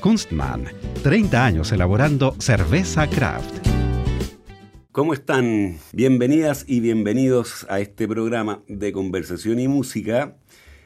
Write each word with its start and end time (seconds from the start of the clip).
Kunstmann, 0.00 0.64
30 1.02 1.44
años 1.44 1.72
elaborando 1.72 2.34
cerveza 2.38 3.08
craft. 3.08 3.66
¿Cómo 4.92 5.12
están? 5.12 5.78
Bienvenidas 5.92 6.64
y 6.68 6.80
bienvenidos 6.80 7.66
a 7.68 7.80
este 7.80 8.06
programa 8.06 8.62
de 8.68 8.92
conversación 8.92 9.58
y 9.58 9.66
música 9.66 10.36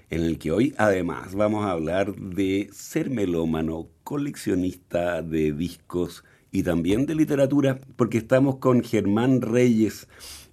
en 0.09 0.23
el 0.23 0.39
que 0.39 0.51
hoy 0.51 0.75
además 0.79 1.35
vamos 1.35 1.65
a 1.65 1.73
hablar 1.73 2.15
de 2.15 2.71
ser 2.73 3.11
melómano, 3.11 3.89
coleccionista 4.03 5.23
de 5.23 5.53
discos 5.53 6.25
y 6.51 6.63
también 6.63 7.07
de 7.07 7.15
literatura, 7.15 7.81
porque 7.97 8.19
estamos 8.19 8.57
con 8.57 8.83
Germán 8.83 9.41
Reyes, 9.43 10.09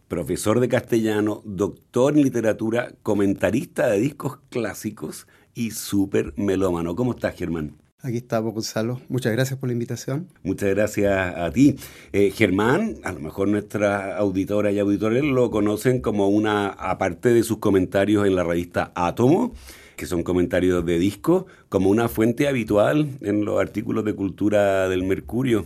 profesor 0.08 0.60
de 0.60 0.70
castellano, 0.70 1.42
doctor 1.46 2.16
en 2.18 2.24
literatura, 2.24 2.94
comentarista 3.04 3.88
de 3.88 4.00
discos 4.00 4.40
clásicos 4.50 5.28
y 5.54 5.72
súper 5.72 6.34
melómano. 6.38 6.96
¿Cómo 6.96 7.12
estás, 7.12 7.36
Germán? 7.36 7.89
Aquí 8.02 8.18
estamos, 8.18 8.54
Gonzalo. 8.54 9.02
Muchas 9.10 9.34
gracias 9.34 9.60
por 9.60 9.68
la 9.68 9.74
invitación. 9.74 10.30
Muchas 10.44 10.70
gracias 10.70 11.36
a 11.36 11.52
ti. 11.52 11.76
Eh, 12.14 12.32
Germán, 12.32 12.96
a 13.04 13.12
lo 13.12 13.20
mejor 13.20 13.50
nuestras 13.50 14.18
auditoras 14.18 14.74
y 14.74 14.80
auditores 14.80 15.22
lo 15.24 15.52
conocen 15.52 16.00
como 16.00 16.30
una, 16.30 16.70
aparte 16.70 17.34
de 17.34 17.44
sus 17.44 17.58
comentarios 17.58 18.26
en 18.26 18.38
la 18.38 18.44
revista 18.46 18.94
Átomo, 18.96 19.54
que 19.98 20.06
son 20.06 20.24
comentarios 20.24 20.86
de 20.86 20.98
disco, 20.98 21.46
como 21.68 21.90
una 21.90 22.08
fuente 22.08 22.48
habitual 22.48 23.10
en 23.20 23.44
los 23.44 23.60
artículos 23.60 24.06
de 24.06 24.14
cultura 24.14 24.88
del 24.88 25.04
Mercurio 25.04 25.66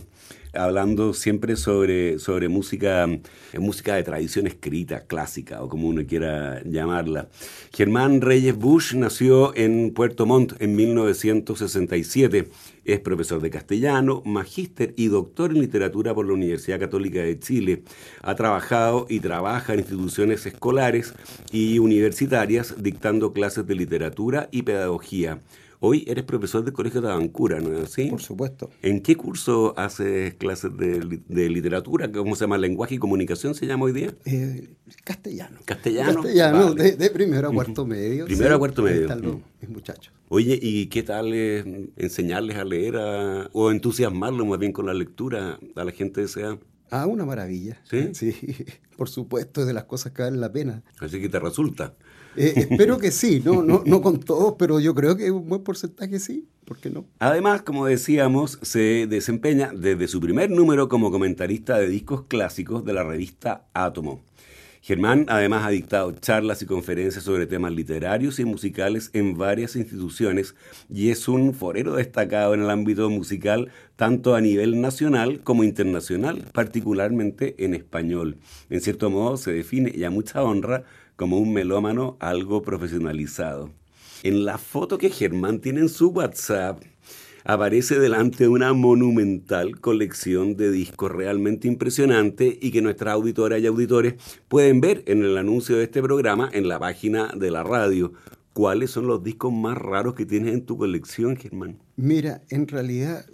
hablando 0.56 1.14
siempre 1.14 1.56
sobre, 1.56 2.18
sobre 2.18 2.48
música, 2.48 3.08
música 3.58 3.94
de 3.94 4.02
tradición 4.02 4.46
escrita, 4.46 5.06
clásica, 5.06 5.62
o 5.62 5.68
como 5.68 5.88
uno 5.88 6.02
quiera 6.06 6.62
llamarla. 6.64 7.28
Germán 7.72 8.20
Reyes 8.20 8.56
Bush 8.56 8.94
nació 8.94 9.54
en 9.56 9.92
Puerto 9.92 10.26
Montt 10.26 10.60
en 10.60 10.76
1967. 10.76 12.48
Es 12.84 13.00
profesor 13.00 13.40
de 13.40 13.50
castellano, 13.50 14.22
magíster 14.24 14.94
y 14.96 15.08
doctor 15.08 15.50
en 15.50 15.60
literatura 15.60 16.14
por 16.14 16.26
la 16.26 16.34
Universidad 16.34 16.78
Católica 16.78 17.20
de 17.20 17.38
Chile. 17.38 17.82
Ha 18.22 18.34
trabajado 18.34 19.06
y 19.08 19.20
trabaja 19.20 19.72
en 19.72 19.80
instituciones 19.80 20.44
escolares 20.46 21.14
y 21.50 21.78
universitarias 21.78 22.74
dictando 22.78 23.32
clases 23.32 23.66
de 23.66 23.74
literatura 23.74 24.48
y 24.50 24.62
pedagogía. 24.62 25.40
Hoy 25.80 26.04
eres 26.06 26.24
profesor 26.24 26.64
del 26.64 26.72
Colegio 26.72 27.00
de 27.00 27.10
Abancura, 27.10 27.60
¿no 27.60 27.76
es 27.76 27.84
así? 27.84 28.06
Por 28.06 28.22
supuesto. 28.22 28.70
¿En 28.82 29.00
qué 29.00 29.16
curso 29.16 29.74
haces 29.76 30.34
clases 30.34 30.70
de, 30.76 31.48
literatura? 31.48 32.10
¿Cómo 32.10 32.36
se 32.36 32.42
llama? 32.42 32.58
¿Lenguaje 32.58 32.94
y 32.94 32.98
comunicación 32.98 33.54
se 33.54 33.66
llama 33.66 33.84
hoy 33.84 33.92
día? 33.92 34.14
Eh, 34.24 34.74
castellano. 35.04 35.58
¿Castellano? 35.64 36.22
Castellano, 36.22 36.74
de, 36.74 37.10
primero 37.10 37.48
a 37.48 37.52
cuarto 37.52 37.86
medio. 37.86 38.26
Primero 38.26 38.54
a 38.54 38.58
cuarto 38.58 38.82
medio. 38.82 39.02
Están 39.02 39.22
los, 39.22 39.36
mis 39.60 39.70
muchachos. 39.70 40.12
Oye, 40.28 40.58
¿y 40.60 40.86
qué 40.86 41.02
tal 41.02 41.32
enseñarles 41.96 42.56
a 42.56 42.64
leer 42.64 42.96
o 43.52 43.70
entusiasmarlos 43.70 44.46
más 44.46 44.58
bien 44.58 44.72
con 44.72 44.86
la 44.86 44.94
lectura 44.94 45.58
a 45.76 45.84
la 45.84 45.92
gente 45.92 46.20
de 46.20 46.26
esa 46.26 46.58
Ah, 46.90 47.06
una 47.06 47.24
maravilla. 47.24 47.80
¿Sí? 47.84 48.10
Sí, 48.14 48.34
por 48.96 49.08
supuesto, 49.08 49.62
es 49.62 49.66
de 49.66 49.72
las 49.72 49.84
cosas 49.84 50.12
que 50.12 50.22
valen 50.22 50.40
la 50.40 50.52
pena. 50.52 50.84
Así 51.00 51.20
que 51.20 51.28
te 51.28 51.40
resulta. 51.40 51.94
Eh, 52.36 52.52
espero 52.56 52.98
que 52.98 53.10
sí, 53.10 53.42
no, 53.44 53.62
no, 53.62 53.82
no 53.84 54.02
con 54.02 54.20
todos, 54.20 54.54
pero 54.58 54.80
yo 54.80 54.94
creo 54.94 55.16
que 55.16 55.30
un 55.30 55.48
buen 55.48 55.62
porcentaje 55.62 56.18
sí, 56.18 56.48
¿por 56.64 56.78
qué 56.78 56.90
no? 56.90 57.04
Además, 57.18 57.62
como 57.62 57.86
decíamos, 57.86 58.58
se 58.62 59.06
desempeña 59.06 59.72
desde 59.74 60.08
su 60.08 60.20
primer 60.20 60.50
número 60.50 60.88
como 60.88 61.10
comentarista 61.10 61.78
de 61.78 61.88
discos 61.88 62.24
clásicos 62.28 62.84
de 62.84 62.92
la 62.92 63.04
revista 63.04 63.66
Átomo. 63.74 64.22
Germán 64.84 65.24
además 65.30 65.64
ha 65.64 65.70
dictado 65.70 66.12
charlas 66.12 66.60
y 66.60 66.66
conferencias 66.66 67.24
sobre 67.24 67.46
temas 67.46 67.72
literarios 67.72 68.38
y 68.38 68.44
musicales 68.44 69.08
en 69.14 69.34
varias 69.34 69.76
instituciones 69.76 70.54
y 70.90 71.08
es 71.08 71.26
un 71.26 71.54
forero 71.54 71.94
destacado 71.94 72.52
en 72.52 72.60
el 72.60 72.68
ámbito 72.68 73.08
musical 73.08 73.70
tanto 73.96 74.34
a 74.34 74.42
nivel 74.42 74.82
nacional 74.82 75.40
como 75.42 75.64
internacional, 75.64 76.44
particularmente 76.52 77.54
en 77.64 77.72
español. 77.72 78.36
En 78.68 78.82
cierto 78.82 79.08
modo 79.08 79.38
se 79.38 79.54
define 79.54 79.90
y 79.94 80.04
a 80.04 80.10
mucha 80.10 80.42
honra 80.42 80.84
como 81.16 81.38
un 81.38 81.52
melómano 81.52 82.16
algo 82.20 82.62
profesionalizado. 82.62 83.70
En 84.22 84.44
la 84.44 84.58
foto 84.58 84.98
que 84.98 85.10
Germán 85.10 85.60
tiene 85.60 85.80
en 85.80 85.88
su 85.88 86.08
WhatsApp, 86.08 86.82
aparece 87.44 87.98
delante 87.98 88.44
de 88.44 88.48
una 88.48 88.72
monumental 88.72 89.78
colección 89.80 90.56
de 90.56 90.70
discos 90.70 91.12
realmente 91.12 91.68
impresionante 91.68 92.58
y 92.60 92.70
que 92.70 92.80
nuestras 92.80 93.14
auditoras 93.14 93.60
y 93.60 93.66
auditores 93.66 94.14
pueden 94.48 94.80
ver 94.80 95.02
en 95.06 95.22
el 95.22 95.36
anuncio 95.36 95.76
de 95.76 95.84
este 95.84 96.02
programa 96.02 96.48
en 96.52 96.68
la 96.68 96.78
página 96.78 97.32
de 97.36 97.50
la 97.50 97.62
radio. 97.62 98.14
¿Cuáles 98.54 98.92
son 98.92 99.06
los 99.06 99.22
discos 99.22 99.52
más 99.52 99.76
raros 99.76 100.14
que 100.14 100.24
tienes 100.24 100.54
en 100.54 100.64
tu 100.64 100.78
colección, 100.78 101.36
Germán? 101.36 101.78
Mira, 101.96 102.42
en 102.48 102.66
realidad, 102.68 103.26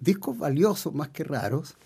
discos 0.00 0.36
valiosos 0.36 0.92
más 0.92 1.08
que 1.08 1.24
raros. 1.24 1.76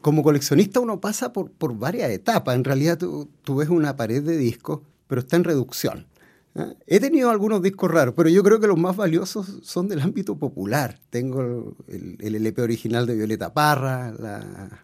Como 0.00 0.22
coleccionista 0.22 0.80
uno 0.80 1.00
pasa 1.00 1.32
por, 1.32 1.50
por 1.50 1.76
varias 1.76 2.10
etapas. 2.10 2.56
En 2.56 2.64
realidad 2.64 2.98
tú, 2.98 3.28
tú 3.42 3.56
ves 3.56 3.68
una 3.68 3.96
pared 3.96 4.22
de 4.22 4.36
discos 4.36 4.80
pero 5.10 5.22
está 5.22 5.34
en 5.34 5.42
reducción. 5.42 6.06
¿Ah? 6.54 6.74
He 6.86 7.00
tenido 7.00 7.30
algunos 7.30 7.62
discos 7.62 7.90
raros, 7.90 8.14
pero 8.16 8.28
yo 8.28 8.42
creo 8.42 8.60
que 8.60 8.66
los 8.66 8.78
más 8.78 8.96
valiosos 8.96 9.58
son 9.62 9.88
del 9.88 10.00
ámbito 10.00 10.36
popular. 10.36 10.98
Tengo 11.10 11.76
el, 11.88 12.16
LP 12.20 12.62
original 12.62 13.06
de 13.06 13.14
Violeta 13.14 13.52
Parra, 13.52 14.12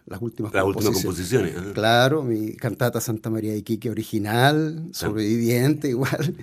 las 0.05 0.21
últimas 0.21 0.53
las 0.53 0.63
composiciones. 0.63 1.55
Claro, 1.73 2.23
mi 2.23 2.53
cantata 2.55 3.01
Santa 3.01 3.29
María 3.29 3.51
de 3.51 3.59
Iquique 3.59 3.89
original, 3.89 4.89
sobreviviente 4.91 5.89
igual. 5.89 6.35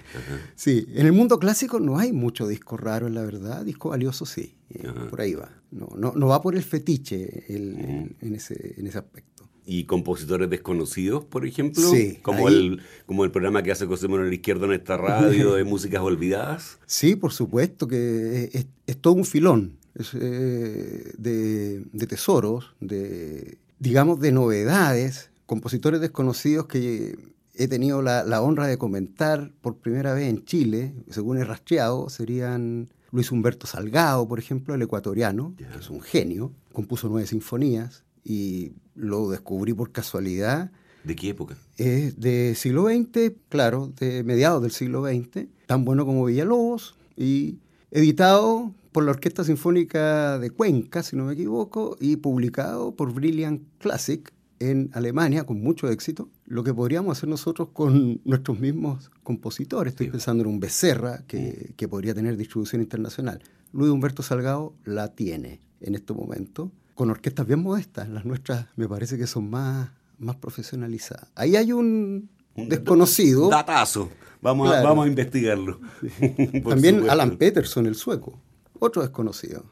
Sí, 0.56 0.86
en 0.94 1.06
el 1.06 1.12
mundo 1.12 1.38
clásico 1.38 1.80
no 1.80 1.98
hay 1.98 2.12
mucho 2.12 2.46
disco 2.46 2.76
raro, 2.76 3.08
la 3.08 3.22
verdad. 3.22 3.64
Disco 3.64 3.90
valioso 3.90 4.26
sí, 4.26 4.54
eh, 4.70 4.88
por 5.10 5.20
ahí 5.20 5.34
va. 5.34 5.50
No, 5.70 5.88
no, 5.96 6.12
no 6.14 6.28
va 6.28 6.40
por 6.40 6.54
el 6.54 6.62
fetiche 6.62 7.44
en, 7.48 8.34
ese, 8.34 8.74
en 8.78 8.86
ese 8.86 8.98
aspecto 8.98 9.33
y 9.66 9.84
compositores 9.84 10.50
desconocidos, 10.50 11.24
por 11.24 11.46
ejemplo, 11.46 11.90
como, 12.22 12.48
el, 12.48 12.82
como 13.06 13.24
el 13.24 13.30
programa 13.30 13.62
que 13.62 13.72
hace 13.72 13.86
José 13.86 14.08
Manuel 14.08 14.32
Izquierdo 14.32 14.66
en 14.66 14.72
esta 14.72 14.96
radio 14.96 15.54
de 15.54 15.64
músicas 15.64 16.02
olvidadas. 16.02 16.78
Sí, 16.86 17.16
por 17.16 17.32
supuesto, 17.32 17.88
que 17.88 18.50
es, 18.86 18.96
todo 18.98 19.14
un 19.14 19.24
filón 19.24 19.78
eh, 20.14 21.12
de, 21.16 22.06
tesoros, 22.06 22.74
de, 22.80 23.58
digamos, 23.78 24.20
de 24.20 24.32
novedades, 24.32 25.30
compositores 25.46 26.00
desconocidos 26.00 26.66
que 26.66 27.16
he 27.54 27.68
tenido 27.68 28.02
la, 28.02 28.42
honra 28.42 28.66
de 28.66 28.76
comentar 28.76 29.50
por 29.62 29.76
primera 29.78 30.12
vez 30.12 30.28
en 30.28 30.44
Chile, 30.44 30.94
según 31.08 31.38
he 31.38 31.44
rastreado, 31.44 32.10
serían 32.10 32.92
Luis 33.12 33.30
Humberto 33.30 33.66
Salgado, 33.66 34.28
por 34.28 34.38
ejemplo, 34.38 34.74
el 34.74 34.82
ecuatoriano, 34.82 35.54
que 35.56 35.64
es 35.78 35.88
un 35.88 36.02
genio, 36.02 36.52
compuso 36.72 37.08
nueve 37.08 37.26
sinfonías, 37.26 38.04
y 38.24 38.72
lo 38.94 39.30
descubrí 39.30 39.72
por 39.72 39.92
casualidad. 39.92 40.70
¿De 41.04 41.16
qué 41.16 41.30
época? 41.30 41.56
Es 41.76 42.18
de 42.18 42.54
siglo 42.54 42.86
XX, 42.86 43.32
claro, 43.48 43.92
de 43.98 44.22
mediados 44.24 44.62
del 44.62 44.70
siglo 44.70 45.04
XX, 45.04 45.46
tan 45.66 45.84
bueno 45.84 46.06
como 46.06 46.24
Villalobos, 46.24 46.96
y 47.16 47.58
editado 47.90 48.74
por 48.92 49.04
la 49.04 49.10
Orquesta 49.10 49.44
Sinfónica 49.44 50.38
de 50.38 50.50
Cuenca, 50.50 51.02
si 51.02 51.16
no 51.16 51.24
me 51.24 51.34
equivoco, 51.34 51.96
y 52.00 52.16
publicado 52.16 52.94
por 52.94 53.12
Brilliant 53.12 53.62
Classic 53.78 54.32
en 54.60 54.90
Alemania 54.94 55.44
con 55.44 55.60
mucho 55.60 55.88
éxito, 55.88 56.30
lo 56.46 56.64
que 56.64 56.72
podríamos 56.72 57.18
hacer 57.18 57.28
nosotros 57.28 57.68
con 57.72 58.20
nuestros 58.24 58.60
mismos 58.60 59.10
compositores. 59.22 59.92
Estoy 59.92 60.10
pensando 60.10 60.44
en 60.44 60.48
un 60.48 60.60
Becerra 60.60 61.24
que, 61.26 61.70
mm. 61.70 61.72
que 61.74 61.88
podría 61.88 62.14
tener 62.14 62.36
distribución 62.36 62.82
internacional. 62.82 63.42
Luis 63.72 63.90
Humberto 63.90 64.22
Salgado 64.22 64.74
la 64.84 65.08
tiene 65.14 65.60
en 65.80 65.94
este 65.96 66.12
momento 66.12 66.70
con 66.94 67.10
orquestas 67.10 67.46
bien 67.46 67.60
modestas. 67.60 68.08
Las 68.08 68.24
nuestras 68.24 68.66
me 68.76 68.88
parece 68.88 69.18
que 69.18 69.26
son 69.26 69.50
más, 69.50 69.90
más 70.18 70.36
profesionalizadas. 70.36 71.28
Ahí 71.34 71.56
hay 71.56 71.72
un, 71.72 72.30
desconocido. 72.56 73.48
Datazo. 73.48 74.10
Vamos, 74.40 74.70
a, 74.70 74.82
vamos 74.82 75.06
a 75.06 75.08
investigarlo. 75.08 75.80
También 76.68 77.08
Alan 77.08 77.36
Peterson, 77.38 77.86
el 77.86 77.94
sueco, 77.94 78.38
otro 78.78 79.02
desconocido. 79.02 79.64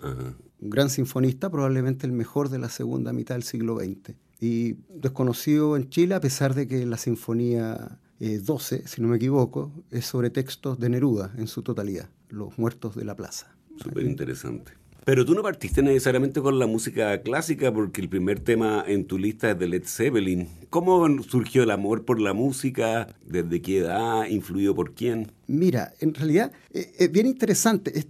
Un 0.61 0.71
gran 0.71 0.89
sinfonista, 0.89 1.51
probablemente 1.51 2.07
el 2.07 2.13
mejor 2.13 2.49
de 2.49 2.59
la 2.59 2.71
segunda 2.71 3.13
mitad 3.13 3.35
del 3.35 3.43
siglo 3.43 3.79
XX. 3.79 4.15
Y 4.41 4.77
desconocido 4.89 5.77
en 5.77 5.91
Chile, 5.91 6.15
a 6.15 6.21
pesar 6.21 6.55
de 6.55 6.67
que 6.67 6.87
la 6.87 6.97
sinfonía 6.97 7.99
12, 8.19 8.77
eh, 8.77 8.83
si 8.87 9.03
no 9.03 9.09
me 9.09 9.17
equivoco, 9.17 9.73
es 9.91 10.07
sobre 10.07 10.31
textos 10.31 10.79
de 10.79 10.89
Neruda 10.89 11.33
en 11.37 11.49
su 11.49 11.63
totalidad, 11.63 12.09
Los 12.29 12.59
Muertos 12.59 12.97
de 12.97 13.05
la 13.05 13.15
Plaza. 13.15 13.55
Súper 13.77 14.05
interesante. 14.05 14.73
Pero 15.05 15.25
tú 15.25 15.35
no 15.35 15.43
partiste 15.43 15.83
necesariamente 15.83 16.41
con 16.41 16.59
la 16.59 16.67
música 16.67 17.21
clásica 17.23 17.73
porque 17.73 18.01
el 18.01 18.09
primer 18.09 18.41
tema 18.41 18.85
en 18.87 19.07
tu 19.07 19.19
lista 19.19 19.51
es 19.51 19.59
de 19.59 19.69
Led 19.69 19.85
Zeppelin. 19.85 20.49
¿Cómo 20.71 21.23
surgió 21.23 21.65
el 21.65 21.71
amor 21.71 22.05
por 22.05 22.21
la 22.21 22.33
música? 22.33 23.09
¿Desde 23.27 23.61
qué 23.61 23.79
edad? 23.79 24.27
¿Influido 24.27 24.75
por 24.75 24.95
quién? 24.95 25.33
Mira, 25.49 25.93
en 26.01 26.15
realidad 26.15 26.53
eh, 26.73 26.93
es 26.99 27.11
bien 27.11 27.27
interesante. 27.27 27.99
Eh, 27.99 28.07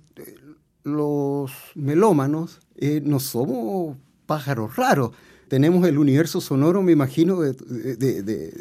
los 0.84 1.52
melómanos 1.74 2.60
no 3.04 3.20
somos 3.20 3.96
pájaros 4.26 4.76
raros 4.76 5.12
tenemos 5.52 5.86
el 5.86 5.98
universo 5.98 6.40
sonoro, 6.40 6.80
me 6.80 6.92
imagino, 6.92 7.40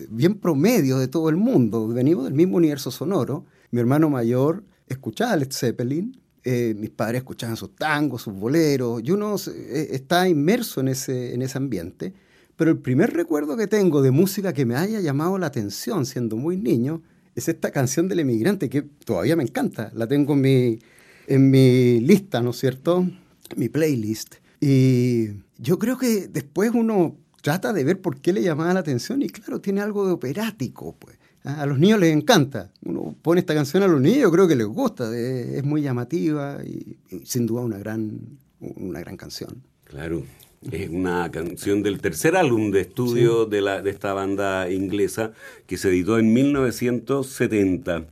bien 0.10 0.36
promedio 0.36 0.98
de 0.98 1.08
todo 1.08 1.30
el 1.30 1.38
mundo. 1.38 1.88
Venimos 1.88 2.26
del 2.26 2.34
mismo 2.34 2.58
universo 2.58 2.92
sonoro. 2.92 3.46
Mi 3.72 3.80
hermano 3.80 4.10
mayor 4.10 4.66
escuchaba 4.90 5.38
Led 5.38 5.54
Zeppelin, 5.54 6.20
eh, 6.44 6.74
mis 6.78 6.90
padres 6.90 7.20
escuchaban 7.20 7.56
sus 7.56 7.76
tangos, 7.76 8.24
sus 8.24 8.34
boleros, 8.34 9.02
y 9.04 9.12
uno 9.12 9.36
eh, 9.36 9.90
está 9.92 10.28
inmerso 10.28 10.82
en 10.82 10.88
ese, 10.88 11.34
en 11.34 11.42
ese 11.42 11.58
ambiente. 11.58 12.14
Pero 12.56 12.72
el 12.72 12.80
primer 12.80 13.14
recuerdo 13.14 13.56
que 13.58 13.68
tengo 13.68 14.02
de 14.02 14.12
música 14.12 14.54
que 14.54 14.66
me 14.66 14.76
haya 14.76 15.00
llamado 15.00 15.38
la 15.38 15.48
atención 15.48 16.06
siendo 16.06 16.36
muy 16.36 16.58
niño 16.58 17.02
es 17.36 17.48
esta 17.48 17.72
canción 17.72 18.08
del 18.08 18.20
emigrante 18.20 18.70
que 18.70 18.82
todavía 18.82 19.36
me 19.36 19.44
encanta. 19.44 19.92
La 19.96 20.08
tengo 20.08 20.34
en 20.34 20.42
mi, 20.42 20.80
en 21.28 21.50
mi 21.50 22.00
lista, 22.02 22.42
¿no 22.42 22.52
es 22.52 22.58
cierto? 22.58 23.08
Mi 23.56 23.70
playlist. 23.70 24.36
Y 24.60 25.30
yo 25.58 25.80
creo 25.80 25.98
que 25.98 26.28
después 26.28 26.72
uno 26.74 27.18
trata 27.42 27.74
de 27.74 27.84
ver 27.84 28.02
por 28.02 28.20
qué 28.20 28.34
le 28.34 28.42
llamaba 28.42 28.74
la 28.74 28.82
atención 28.82 29.22
y 29.22 29.30
claro, 29.30 29.62
tiene 29.62 29.82
algo 29.82 30.06
de 30.06 30.14
operático, 30.14 30.96
pues. 31.00 31.18
A 31.44 31.66
los 31.66 31.80
niños 31.80 32.00
les 32.00 32.14
encanta. 32.14 32.72
Uno 32.84 33.16
pone 33.22 33.40
esta 33.40 33.54
canción 33.54 33.84
a 33.84 33.88
los 33.88 34.00
niños, 34.00 34.32
creo 34.32 34.48
que 34.48 34.56
les 34.56 34.68
gusta, 34.68 35.16
es 35.18 35.64
muy 35.64 35.82
llamativa 35.82 36.60
y, 36.64 36.98
sin 37.26 37.46
duda 37.48 37.62
una 37.62 37.78
gran, 37.78 38.20
una 38.60 39.00
gran 39.00 39.18
canción. 39.18 39.64
Claro, 39.86 40.24
es 40.70 40.90
una 40.90 41.32
canción 41.32 41.82
del 41.82 42.00
tercer 42.00 42.36
álbum 42.36 42.70
de 42.70 42.82
estudio 42.82 43.46
de, 43.46 43.62
la, 43.62 43.82
de 43.82 43.90
esta 43.90 44.14
banda 44.14 44.70
inglesa 44.70 45.34
que 45.66 45.78
se 45.78 45.90
editó 45.90 46.20
en 46.20 46.32
1970 46.32 48.06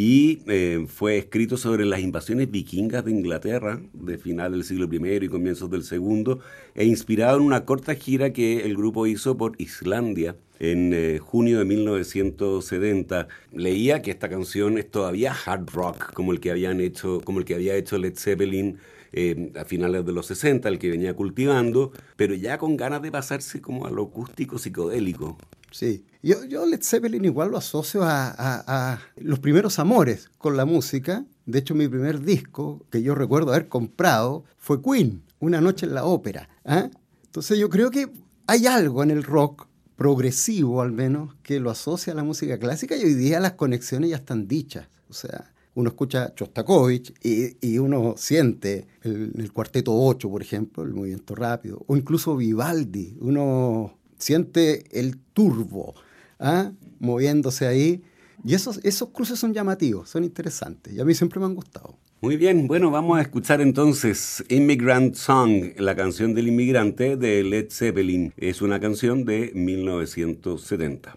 y 0.00 0.42
eh, 0.46 0.86
fue 0.86 1.18
escrito 1.18 1.56
sobre 1.56 1.84
las 1.84 1.98
invasiones 1.98 2.48
vikingas 2.52 3.04
de 3.04 3.10
Inglaterra 3.10 3.80
de 3.92 4.16
final 4.16 4.52
del 4.52 4.62
siglo 4.62 4.88
I 4.88 5.24
y 5.24 5.28
comienzos 5.28 5.68
del 5.72 5.82
segundo 5.82 6.38
e 6.76 6.84
inspirado 6.84 7.38
en 7.38 7.42
una 7.42 7.64
corta 7.64 7.96
gira 7.96 8.32
que 8.32 8.60
el 8.60 8.76
grupo 8.76 9.08
hizo 9.08 9.36
por 9.36 9.60
Islandia 9.60 10.36
en 10.60 10.92
eh, 10.94 11.18
junio 11.18 11.58
de 11.58 11.64
1970. 11.64 13.26
Leía 13.50 14.00
que 14.00 14.12
esta 14.12 14.28
canción 14.28 14.78
es 14.78 14.88
todavía 14.88 15.34
hard 15.34 15.68
rock 15.70 16.12
como 16.12 16.30
el 16.30 16.38
que 16.38 16.52
habían 16.52 16.80
hecho 16.80 17.20
como 17.24 17.40
el 17.40 17.44
que 17.44 17.56
había 17.56 17.74
hecho 17.74 17.98
Led 17.98 18.16
Zeppelin 18.16 18.78
eh, 19.12 19.50
a 19.56 19.64
finales 19.64 20.06
de 20.06 20.12
los 20.12 20.26
60, 20.26 20.68
el 20.68 20.78
que 20.78 20.90
venía 20.90 21.16
cultivando, 21.16 21.90
pero 22.14 22.36
ya 22.36 22.56
con 22.56 22.76
ganas 22.76 23.02
de 23.02 23.10
pasarse 23.10 23.60
como 23.60 23.84
a 23.84 23.90
lo 23.90 24.04
acústico 24.04 24.58
psicodélico. 24.58 25.36
Sí, 25.72 26.04
yo, 26.22 26.44
yo 26.44 26.66
Led 26.66 26.82
Zeppelin 26.82 27.24
igual 27.24 27.50
lo 27.50 27.58
asocio 27.58 28.02
a, 28.04 28.98
los 29.16 29.38
primeros 29.38 29.78
amores 29.78 30.30
con 30.38 30.56
la 30.56 30.64
música. 30.64 31.24
De 31.46 31.60
hecho, 31.60 31.74
mi 31.74 31.88
primer 31.88 32.20
disco 32.20 32.84
que 32.90 33.02
yo 33.02 33.14
recuerdo 33.14 33.52
haber 33.52 33.68
comprado 33.68 34.44
fue 34.56 34.82
Queen, 34.82 35.22
Una 35.38 35.60
noche 35.60 35.86
en 35.86 35.94
la 35.94 36.04
ópera. 36.04 36.48
¿ah? 36.64 36.90
Entonces 37.24 37.58
yo 37.58 37.68
creo 37.68 37.90
que 37.90 38.10
hay 38.46 38.66
algo 38.66 39.02
en 39.02 39.10
el 39.10 39.22
rock 39.22 39.66
progresivo 39.96 40.80
al 40.82 40.92
menos 40.92 41.34
que 41.42 41.60
lo 41.60 41.70
asocia 41.70 42.12
a 42.12 42.16
la 42.16 42.24
música 42.24 42.58
clásica 42.58 42.96
y 42.96 43.04
hoy 43.04 43.14
día 43.14 43.40
las 43.40 43.52
conexiones 43.52 44.10
ya 44.10 44.16
están 44.16 44.48
dichas. 44.48 44.88
O 45.08 45.12
sea, 45.12 45.52
uno 45.74 45.90
escucha 45.90 46.34
Chostakovich 46.34 47.14
y, 47.22 47.78
uno 47.78 48.14
siente 48.16 48.86
el, 49.02 49.32
el, 49.36 49.52
cuarteto 49.52 49.94
8, 49.94 50.28
por 50.28 50.42
ejemplo, 50.42 50.82
el 50.82 50.92
movimiento 50.92 51.36
rápido, 51.36 51.84
o 51.86 51.96
incluso 51.96 52.36
Vivaldi, 52.36 53.16
uno 53.20 53.96
siente 54.18 54.84
el 54.98 55.18
turbo 55.32 55.94
¿ah? 56.38 56.72
moviéndose 56.98 57.66
ahí. 57.66 58.02
Y 58.44 58.54
esos, 58.54 58.80
esos 58.84 59.10
cruces 59.10 59.38
son 59.38 59.52
llamativos, 59.52 60.10
son 60.10 60.24
interesantes 60.24 60.92
y 60.94 61.00
a 61.00 61.04
mí 61.04 61.14
siempre 61.14 61.40
me 61.40 61.46
han 61.46 61.54
gustado. 61.54 61.98
Muy 62.20 62.36
bien, 62.36 62.66
bueno, 62.66 62.90
vamos 62.90 63.18
a 63.18 63.22
escuchar 63.22 63.60
entonces 63.60 64.44
Immigrant 64.48 65.14
Song, 65.14 65.72
la 65.76 65.94
canción 65.94 66.34
del 66.34 66.48
inmigrante 66.48 67.16
de 67.16 67.44
Led 67.44 67.70
Zeppelin. 67.70 68.32
Es 68.36 68.60
una 68.60 68.80
canción 68.80 69.24
de 69.24 69.52
1970. 69.54 71.16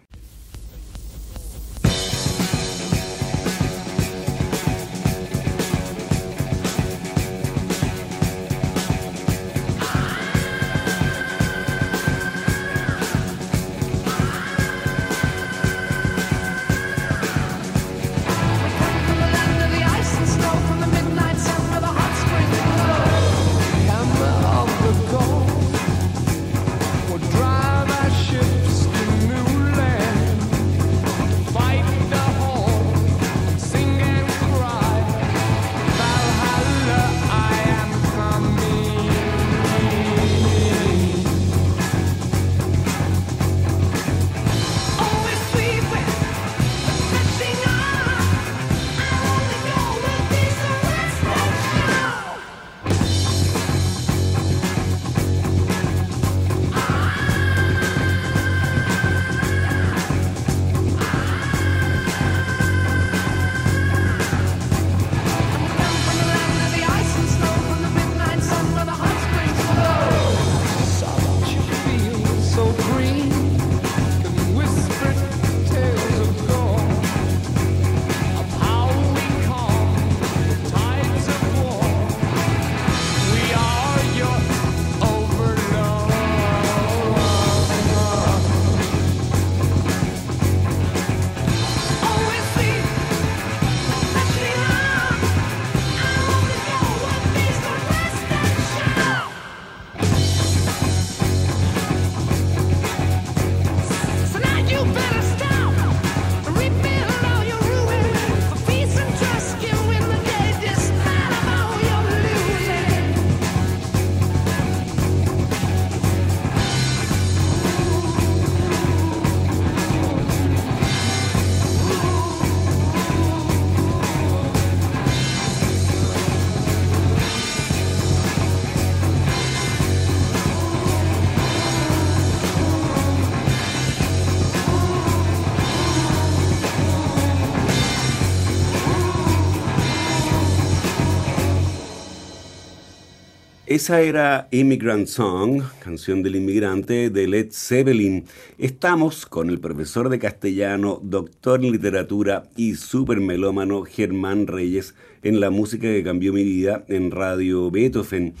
Esa 143.72 144.02
era 144.02 144.48
Immigrant 144.50 145.06
Song, 145.06 145.62
canción 145.82 146.22
del 146.22 146.36
inmigrante 146.36 147.08
de 147.08 147.26
Led 147.26 147.52
Zeppelin. 147.52 148.26
Estamos 148.58 149.24
con 149.24 149.48
el 149.48 149.60
profesor 149.60 150.10
de 150.10 150.18
castellano, 150.18 151.00
doctor 151.02 151.64
en 151.64 151.72
literatura 151.72 152.42
y 152.54 152.74
supermelómano 152.74 153.84
Germán 153.84 154.46
Reyes 154.46 154.94
en 155.22 155.40
la 155.40 155.48
música 155.48 155.84
que 155.84 156.04
cambió 156.04 156.34
mi 156.34 156.44
vida 156.44 156.84
en 156.88 157.10
Radio 157.10 157.70
Beethoven. 157.70 158.34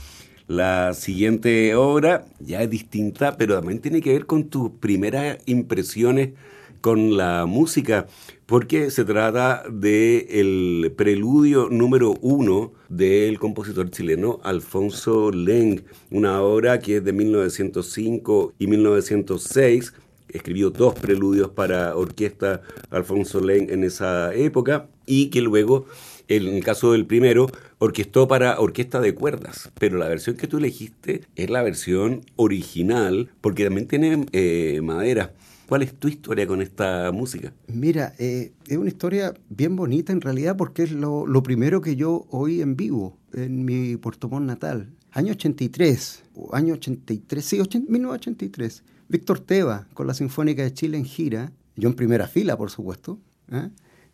La 0.48 0.92
siguiente 0.92 1.74
obra 1.76 2.26
ya 2.38 2.62
es 2.62 2.68
distinta, 2.68 3.38
pero 3.38 3.54
también 3.54 3.80
tiene 3.80 4.02
que 4.02 4.12
ver 4.12 4.26
con 4.26 4.50
tus 4.50 4.72
primeras 4.72 5.38
impresiones 5.46 6.32
con 6.82 7.16
la 7.16 7.46
música, 7.46 8.08
porque 8.44 8.90
se 8.90 9.04
trata 9.04 9.62
del 9.70 10.26
el 10.28 10.92
preludio 10.94 11.68
número 11.70 12.14
uno 12.20 12.72
del 12.88 13.38
compositor 13.38 13.88
chileno 13.90 14.40
Alfonso 14.42 15.30
Leng, 15.30 15.84
una 16.10 16.42
obra 16.42 16.80
que 16.80 16.96
es 16.96 17.04
de 17.04 17.12
1905 17.12 18.54
y 18.58 18.66
1906. 18.66 19.94
Escribió 20.28 20.70
dos 20.70 20.94
preludios 20.94 21.50
para 21.50 21.96
orquesta 21.96 22.62
Alfonso 22.90 23.40
Leng 23.40 23.70
en 23.70 23.84
esa 23.84 24.34
época 24.34 24.88
y 25.06 25.30
que 25.30 25.40
luego, 25.40 25.86
en 26.26 26.48
el 26.48 26.64
caso 26.64 26.92
del 26.92 27.06
primero, 27.06 27.46
orquestó 27.78 28.26
para 28.26 28.58
orquesta 28.58 29.00
de 29.00 29.14
cuerdas. 29.14 29.70
Pero 29.78 29.98
la 29.98 30.08
versión 30.08 30.36
que 30.36 30.48
tú 30.48 30.58
elegiste 30.58 31.22
es 31.36 31.48
la 31.48 31.62
versión 31.62 32.22
original 32.34 33.30
porque 33.40 33.64
también 33.64 33.86
tiene 33.86 34.26
eh, 34.32 34.80
madera. 34.82 35.32
¿Cuál 35.68 35.82
es 35.82 35.94
tu 35.94 36.08
historia 36.08 36.46
con 36.46 36.60
esta 36.60 37.10
música? 37.12 37.52
Mira, 37.68 38.14
eh, 38.18 38.52
es 38.66 38.76
una 38.76 38.88
historia 38.88 39.32
bien 39.48 39.76
bonita 39.76 40.12
en 40.12 40.20
realidad 40.20 40.56
porque 40.56 40.82
es 40.82 40.92
lo, 40.92 41.42
primero 41.42 41.80
que 41.80 41.96
yo 41.96 42.26
oí 42.30 42.60
en 42.60 42.76
vivo 42.76 43.16
en 43.32 43.64
mi 43.64 43.96
Puerto 43.96 44.28
Montt 44.28 44.46
natal. 44.46 44.90
Año 45.12 45.32
83, 45.32 46.24
año 46.52 46.74
83, 46.74 47.44
sí, 47.44 47.56
1983. 47.56 48.82
Víctor 49.08 49.40
Teva 49.40 49.86
con 49.94 50.06
la 50.06 50.14
Sinfónica 50.14 50.62
de 50.62 50.72
Chile 50.72 50.96
en 50.96 51.04
gira, 51.04 51.52
yo 51.76 51.88
en 51.88 51.94
primera 51.94 52.26
fila, 52.26 52.56
por 52.56 52.70
supuesto, 52.70 53.18
¿eh? 53.50 53.68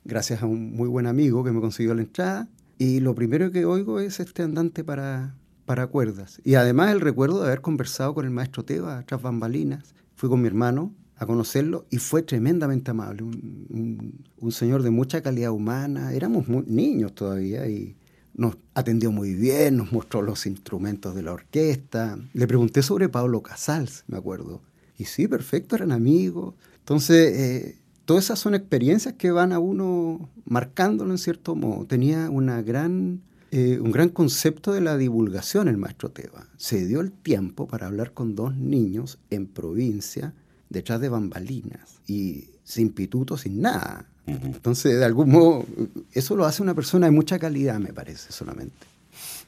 gracias 0.04 0.42
a 0.42 0.46
un 0.46 0.72
muy 0.74 0.88
buen 0.88 1.06
amigo 1.06 1.44
que 1.44 1.52
me 1.52 1.60
consiguió 1.60 1.94
la 1.94 2.02
entrada. 2.02 2.48
Y 2.78 3.00
lo 3.00 3.14
primero 3.14 3.50
que 3.50 3.64
oigo 3.64 4.00
es 4.00 4.20
este 4.20 4.42
andante 4.42 4.84
para, 4.84 5.34
para 5.66 5.88
cuerdas. 5.88 6.40
Y 6.44 6.54
además 6.54 6.92
el 6.92 7.00
recuerdo 7.00 7.40
de 7.40 7.46
haber 7.46 7.60
conversado 7.60 8.14
con 8.14 8.24
el 8.24 8.30
maestro 8.30 8.64
Teva 8.64 9.02
tras 9.04 9.22
bambalinas. 9.22 9.94
Fui 10.14 10.28
con 10.28 10.40
mi 10.40 10.48
hermano 10.48 10.94
a 11.18 11.26
conocerlo 11.26 11.86
y 11.90 11.98
fue 11.98 12.22
tremendamente 12.22 12.92
amable, 12.92 13.24
un, 13.24 14.52
señor 14.52 14.82
de 14.82 14.90
mucha 14.90 15.20
calidad 15.20 15.50
humana, 15.50 16.12
éramos 16.14 16.48
niños 16.48 17.14
todavía 17.14 17.66
y 17.66 17.96
nos 18.34 18.56
atendió 18.74 19.10
muy 19.10 19.34
bien, 19.34 19.76
nos 19.76 19.92
mostró 19.92 20.22
los 20.22 20.46
instrumentos 20.46 21.14
de 21.14 21.22
la 21.22 21.32
orquesta, 21.32 22.18
le 22.32 22.46
pregunté 22.46 22.82
sobre 22.82 23.08
Pablo 23.08 23.42
Casals, 23.42 24.04
me 24.06 24.16
acuerdo, 24.16 24.62
y 24.96 25.04
sí, 25.04 25.26
perfecto, 25.26 25.74
eran 25.74 25.90
amigos, 25.90 26.54
entonces 26.78 27.36
eh, 27.36 27.78
todas 28.04 28.24
esas 28.24 28.38
son 28.38 28.54
experiencias 28.54 29.14
que 29.14 29.32
van 29.32 29.52
a 29.52 29.58
uno 29.58 30.30
marcándolo 30.44 31.10
en 31.10 31.18
cierto 31.18 31.54
modo, 31.54 31.84
tenía 31.84 32.30
una 32.30 32.62
gran... 32.62 33.22
Eh, 33.50 33.80
un 33.80 33.92
gran 33.92 34.10
concepto 34.10 34.74
de 34.74 34.82
la 34.82 34.98
divulgación 34.98 35.68
el 35.68 35.78
maestro 35.78 36.10
Teba. 36.10 36.46
Se 36.58 36.86
dio 36.86 37.00
el 37.00 37.12
tiempo 37.12 37.66
para 37.66 37.86
hablar 37.86 38.12
con 38.12 38.34
dos 38.34 38.54
niños 38.54 39.18
en 39.30 39.46
provincia, 39.46 40.34
detrás 40.68 41.00
de 41.00 41.08
bambalinas 41.08 42.00
y 42.06 42.48
sin 42.64 42.90
pituto, 42.90 43.36
sin 43.36 43.60
nada. 43.60 44.06
Entonces, 44.26 44.98
de 44.98 45.04
algún 45.04 45.30
modo, 45.30 45.64
eso 46.12 46.36
lo 46.36 46.44
hace 46.44 46.62
una 46.62 46.74
persona 46.74 47.06
de 47.06 47.12
mucha 47.12 47.38
calidad, 47.38 47.78
me 47.78 47.94
parece, 47.94 48.30
solamente. 48.30 48.86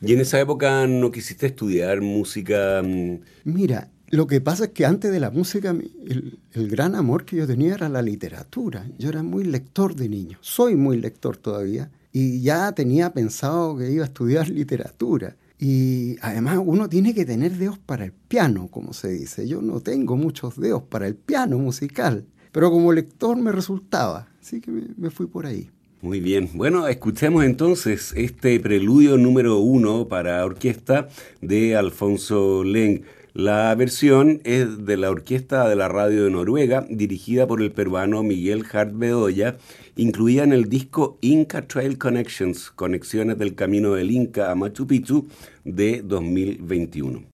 ¿Y 0.00 0.14
en 0.14 0.20
esa 0.20 0.40
época 0.40 0.86
no 0.86 1.10
quisiste 1.10 1.46
estudiar 1.46 2.00
música? 2.00 2.82
Mm? 2.82 3.18
Mira, 3.44 3.90
lo 4.08 4.26
que 4.26 4.40
pasa 4.40 4.64
es 4.64 4.70
que 4.70 4.86
antes 4.86 5.12
de 5.12 5.20
la 5.20 5.30
música, 5.30 5.70
el, 5.70 6.38
el, 6.52 6.68
gran 6.68 6.94
amor 6.94 7.26
que 7.26 7.36
yo 7.36 7.46
tenía 7.46 7.74
era 7.74 7.90
la 7.90 8.00
literatura. 8.00 8.86
Yo 8.98 9.10
era 9.10 9.22
muy 9.22 9.44
lector 9.44 9.94
de 9.94 10.08
niño, 10.08 10.38
soy 10.40 10.76
muy 10.76 10.98
lector 10.98 11.36
todavía, 11.36 11.90
y 12.12 12.40
ya 12.40 12.72
tenía 12.72 13.12
pensado 13.12 13.76
que 13.76 13.90
iba 13.90 14.04
a 14.04 14.06
estudiar 14.06 14.48
literatura. 14.48 15.36
Y 15.62 16.17
además 16.23 16.59
uno 16.64 16.88
tiene 16.88 17.12
que 17.12 17.26
tener 17.26 17.52
dedos 17.52 17.79
para 17.79 18.07
el 18.07 18.12
piano, 18.12 18.69
como 18.69 18.95
se 18.95 19.09
dice. 19.09 19.47
Yo 19.47 19.61
no 19.61 19.81
tengo 19.81 20.17
muchos 20.17 20.59
dedos 20.59 20.83
para 20.85 21.07
el 21.07 21.14
piano 21.14 21.59
musical, 21.59 22.25
pero 22.50 22.71
como 22.71 22.95
lector 22.95 23.37
me 23.37 23.52
resultaba, 23.52 24.29
así 24.40 24.62
que 24.62 24.71
me, 24.71 25.11
fui 25.11 25.26
por 25.26 25.45
ahí. 25.45 25.69
Muy 26.00 26.21
bien. 26.21 26.49
Bueno, 26.55 26.88
escuchemos 26.88 27.45
entonces 27.45 28.14
este 28.17 28.59
preludio 28.59 29.19
número 29.19 29.59
uno 29.59 30.09
para 30.09 30.43
orquesta 30.47 31.09
de 31.43 31.76
Alfonso 31.76 32.64
Leng. 32.64 33.02
La 33.35 33.73
versión 33.76 34.40
es 34.45 34.87
de 34.87 34.97
la 34.97 35.09
Orquesta 35.11 35.69
de 35.69 35.76
la 35.76 35.88
Radio 35.88 36.25
de 36.25 36.31
Noruega, 36.31 36.85
dirigida 36.90 37.47
por 37.47 37.62
el 37.62 37.71
peruano 37.71 38.25
Miguel 38.25 38.64
Hart 38.73 38.93
Bedoya, 38.93 39.57
incluida 40.00 40.45
en 40.45 40.52
el 40.52 40.69
disco 40.69 41.19
Inca 41.21 41.66
Trail 41.66 41.99
Connections, 41.99 42.71
Conexiones 42.71 43.37
del 43.37 43.54
Camino 43.54 43.92
del 43.92 44.11
Inca 44.11 44.50
a 44.50 44.54
Machu 44.54 44.87
Picchu, 44.87 45.28
de 45.64 46.00
2021. 46.02 47.29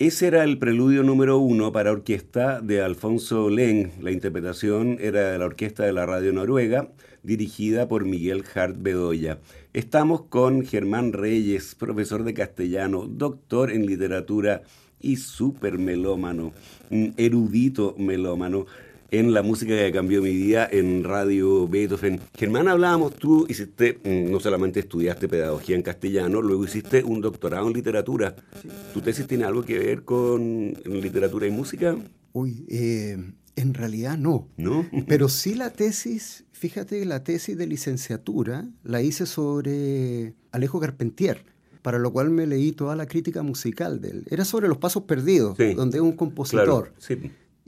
Ese 0.00 0.28
era 0.28 0.44
el 0.44 0.58
preludio 0.58 1.02
número 1.02 1.38
uno 1.38 1.72
para 1.72 1.90
orquesta 1.90 2.60
de 2.60 2.80
Alfonso 2.80 3.50
Len. 3.50 3.90
La 4.00 4.12
interpretación 4.12 4.96
era 5.00 5.32
de 5.32 5.38
la 5.38 5.46
orquesta 5.46 5.84
de 5.84 5.92
la 5.92 6.06
radio 6.06 6.32
noruega, 6.32 6.92
dirigida 7.24 7.88
por 7.88 8.04
Miguel 8.04 8.44
Hart 8.54 8.76
Bedoya. 8.78 9.40
Estamos 9.72 10.22
con 10.22 10.64
Germán 10.64 11.12
Reyes, 11.12 11.74
profesor 11.74 12.22
de 12.22 12.32
castellano, 12.32 13.08
doctor 13.08 13.72
en 13.72 13.86
literatura 13.86 14.62
y 15.00 15.16
súper 15.16 15.78
melómano, 15.80 16.52
erudito 17.16 17.96
melómano 17.98 18.66
en 19.10 19.32
la 19.32 19.42
música 19.42 19.74
que 19.74 19.90
cambió 19.92 20.22
mi 20.22 20.32
vida 20.32 20.68
en 20.70 21.04
Radio 21.04 21.66
Beethoven. 21.66 22.20
Germán, 22.34 22.68
hablábamos, 22.68 23.14
tú 23.14 23.46
hiciste, 23.48 23.98
mm, 24.04 24.30
no 24.30 24.40
solamente 24.40 24.80
estudiaste 24.80 25.28
pedagogía 25.28 25.76
en 25.76 25.82
castellano, 25.82 26.42
luego 26.42 26.64
hiciste 26.64 27.02
un 27.04 27.20
doctorado 27.20 27.66
en 27.66 27.72
literatura. 27.72 28.36
¿Tu 28.92 29.00
tesis 29.00 29.26
tiene 29.26 29.44
algo 29.44 29.62
que 29.62 29.78
ver 29.78 30.04
con 30.04 30.74
literatura 30.84 31.46
y 31.46 31.50
música? 31.50 31.96
Uy, 32.32 32.66
eh, 32.68 33.16
en 33.56 33.74
realidad 33.74 34.18
no. 34.18 34.48
¿No? 34.56 34.86
Pero 35.08 35.28
sí 35.28 35.54
la 35.54 35.70
tesis, 35.70 36.44
fíjate, 36.52 37.04
la 37.06 37.24
tesis 37.24 37.56
de 37.56 37.66
licenciatura 37.66 38.68
la 38.82 39.00
hice 39.00 39.24
sobre 39.24 40.34
Alejo 40.52 40.80
Carpentier 40.80 41.44
para 41.80 41.98
lo 41.98 42.12
cual 42.12 42.28
me 42.28 42.46
leí 42.46 42.72
toda 42.72 42.96
la 42.96 43.06
crítica 43.06 43.42
musical 43.42 44.00
de 44.02 44.10
él. 44.10 44.24
Era 44.30 44.44
sobre 44.44 44.68
Los 44.68 44.76
Pasos 44.76 45.04
Perdidos, 45.04 45.56
donde 45.56 45.98
es 45.98 46.02
un 46.02 46.12
compositor. 46.12 46.92
sí 46.98 47.16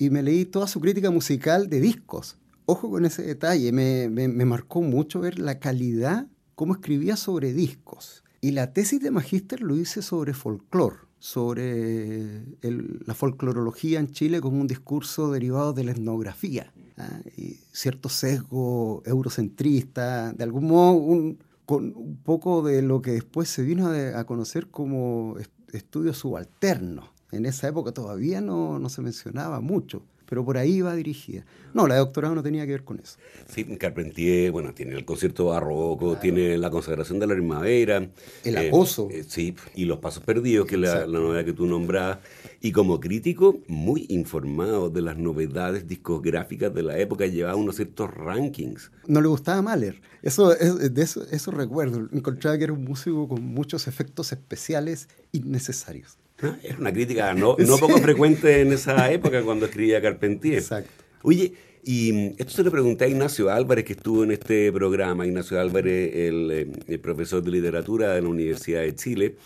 y 0.01 0.09
me 0.09 0.23
leí 0.23 0.47
toda 0.47 0.67
su 0.67 0.81
crítica 0.81 1.11
musical 1.11 1.69
de 1.69 1.79
discos. 1.79 2.39
Ojo 2.65 2.89
con 2.89 3.05
ese 3.05 3.23
detalle, 3.23 3.71
me, 3.71 4.09
marcó 4.47 4.81
mucho 4.81 5.21
ver 5.21 5.39
la 5.39 5.59
calidad, 5.59 6.27
cómo 6.55 6.73
escribía 6.73 7.17
sobre 7.17 7.53
discos. 7.53 8.25
Y 8.41 8.53
la 8.53 8.73
tesis 8.73 9.03
de 9.03 9.11
magíster 9.11 9.61
lo 9.61 9.77
hice 9.77 10.01
sobre 10.01 10.33
folclore, 10.33 10.97
sobre 11.19 12.47
la 12.63 13.13
folclorología 13.13 14.01
en 14.01 14.11
Chile 14.11 14.41
como 14.41 14.59
un 14.59 14.67
discurso 14.67 15.31
derivado 15.33 15.75
de 15.75 15.85
la 15.85 15.91
etnografía, 15.91 16.73
¿ah? 16.97 17.21
y 17.37 17.59
cierto 17.71 18.09
sesgo 18.09 19.03
eurocentrista, 19.05 20.33
de 20.33 20.45
algún 20.45 20.65
modo 20.65 21.37
con 21.67 21.95
un 21.95 22.17
poco 22.25 22.63
de 22.63 22.81
lo 22.81 23.03
que 23.03 23.11
después 23.11 23.51
se 23.51 23.63
vino 23.63 23.89
a, 23.89 24.25
conocer 24.25 24.69
como 24.69 25.37
estudios 25.73 26.17
subalternos 26.17 27.20
en 27.33 27.47
esa 27.47 27.69
época 27.69 27.93
todavía 27.93 28.41
no, 28.41 28.79
no 28.79 28.89
se 28.89 29.03
mencionaba 29.03 29.61
mucho 29.61 30.03
pero 30.31 30.45
por 30.45 30.57
ahí 30.57 30.77
iba 30.77 30.95
dirigida. 30.95 31.45
No, 31.75 31.89
la 31.89 31.95
de 31.95 32.01
doctorado 32.01 32.37
no 32.37 32.43
tenía 32.43 32.65
que 32.65 32.71
ver 32.71 32.85
con 32.85 33.01
eso. 33.01 33.19
Sí, 33.49 33.65
Carpentier, 33.77 34.53
bueno, 34.53 34.73
tiene 34.73 34.95
el 34.95 35.05
concierto 35.05 35.47
barroco, 35.47 36.19
tiene 36.19 36.57
la 36.57 36.71
consagración 36.71 37.19
de 37.19 37.27
la 37.27 37.35
primavera. 37.35 38.09
El 38.45 38.57
eh, 38.57 38.69
acoso. 38.69 39.09
Eh, 39.11 39.25
sí, 39.27 39.57
y 39.75 39.87
Los 39.87 39.99
Pasos 39.99 40.23
Perdidos, 40.23 40.69
que 40.69 40.77
es 40.77 40.83
la, 40.83 41.05
la, 41.05 41.19
novela 41.19 41.45
que 41.45 41.53
tú 41.53 41.67
nombras. 41.67 42.19
Y 42.61 42.71
como 42.71 43.01
crítico, 43.01 43.59
muy 43.67 44.07
informado 44.09 44.89
de 44.89 45.03
las 45.03 45.19
novedades 45.19 45.89
discográficas 45.89 46.73
de 46.73 46.85
la 46.85 46.97
época, 46.97 47.27
llevaba 47.27 47.57
unos 47.57 47.75
ciertos 47.75 48.15
rankings. 48.15 48.93
No 49.09 49.21
le 49.21 49.27
gustaba 49.27 49.61
Mahler. 49.63 50.01
Eso, 50.23 50.51
de 50.51 51.03
eso, 51.03 51.27
eso 51.33 51.51
recuerdo. 51.51 52.09
Encontraba 52.13 52.57
que 52.57 52.65
era 52.65 52.73
un 52.73 52.85
músico 52.85 53.27
con 53.27 53.45
muchos 53.45 53.89
efectos 53.89 54.31
especiales 54.31 55.09
innecesarios. 55.33 56.19
Era 56.63 56.77
una 56.79 56.93
crítica 56.93 57.35
no, 57.35 57.57
no 57.59 57.79
poco 57.79 57.99
frecuente 57.99 58.61
en 58.61 58.73
esa 58.73 59.11
época 59.13 59.43
cuando 59.43 59.67
escribía 59.67 60.01
Carpentier. 60.01 60.59
Exacto. 60.59 61.05
Oye, 61.23 61.53
y 61.83 62.35
esto 62.39 62.51
se 62.51 62.63
lo 62.63 62.71
pregunté 62.71 63.05
a 63.05 63.09
Ignacio 63.09 63.51
Álvarez, 63.51 63.85
que 63.85 63.95
estuvo 63.95 64.25
en 64.25 64.33
este 64.33 64.71
programa. 64.73 65.27
Ignacio 65.27 65.59
Álvarez, 65.59 66.15
el, 66.15 66.73
eh, 66.87 66.99
profesor 66.99 67.43
de 67.43 67.51
literatura 67.51 68.15
de 68.15 68.23
la 68.23 68.29
Universidad 68.29 68.83
de 68.83 68.95
Chile. 68.95 69.37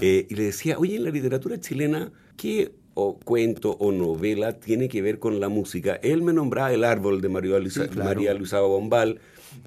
Eh, 0.00 0.26
y 0.28 0.34
le 0.34 0.44
decía, 0.44 0.78
oye, 0.78 0.96
en 0.96 1.04
la 1.04 1.10
literatura 1.10 1.58
chilena, 1.60 2.12
¿qué 2.36 2.72
o 2.94 3.18
cuento 3.18 3.70
o 3.78 3.92
novela 3.92 4.58
tiene 4.58 4.88
que 4.88 5.00
ver 5.00 5.18
con 5.18 5.40
la 5.40 5.48
música? 5.48 5.98
Él 6.02 6.22
me 6.22 6.32
nombraba 6.32 6.72
El 6.72 6.84
Árbol 6.84 7.20
de 7.20 7.28
María 7.28 7.58
Luisa, 7.58 7.88
María 7.96 8.34
Luisa 8.34 8.60
Bombal, 8.60 9.20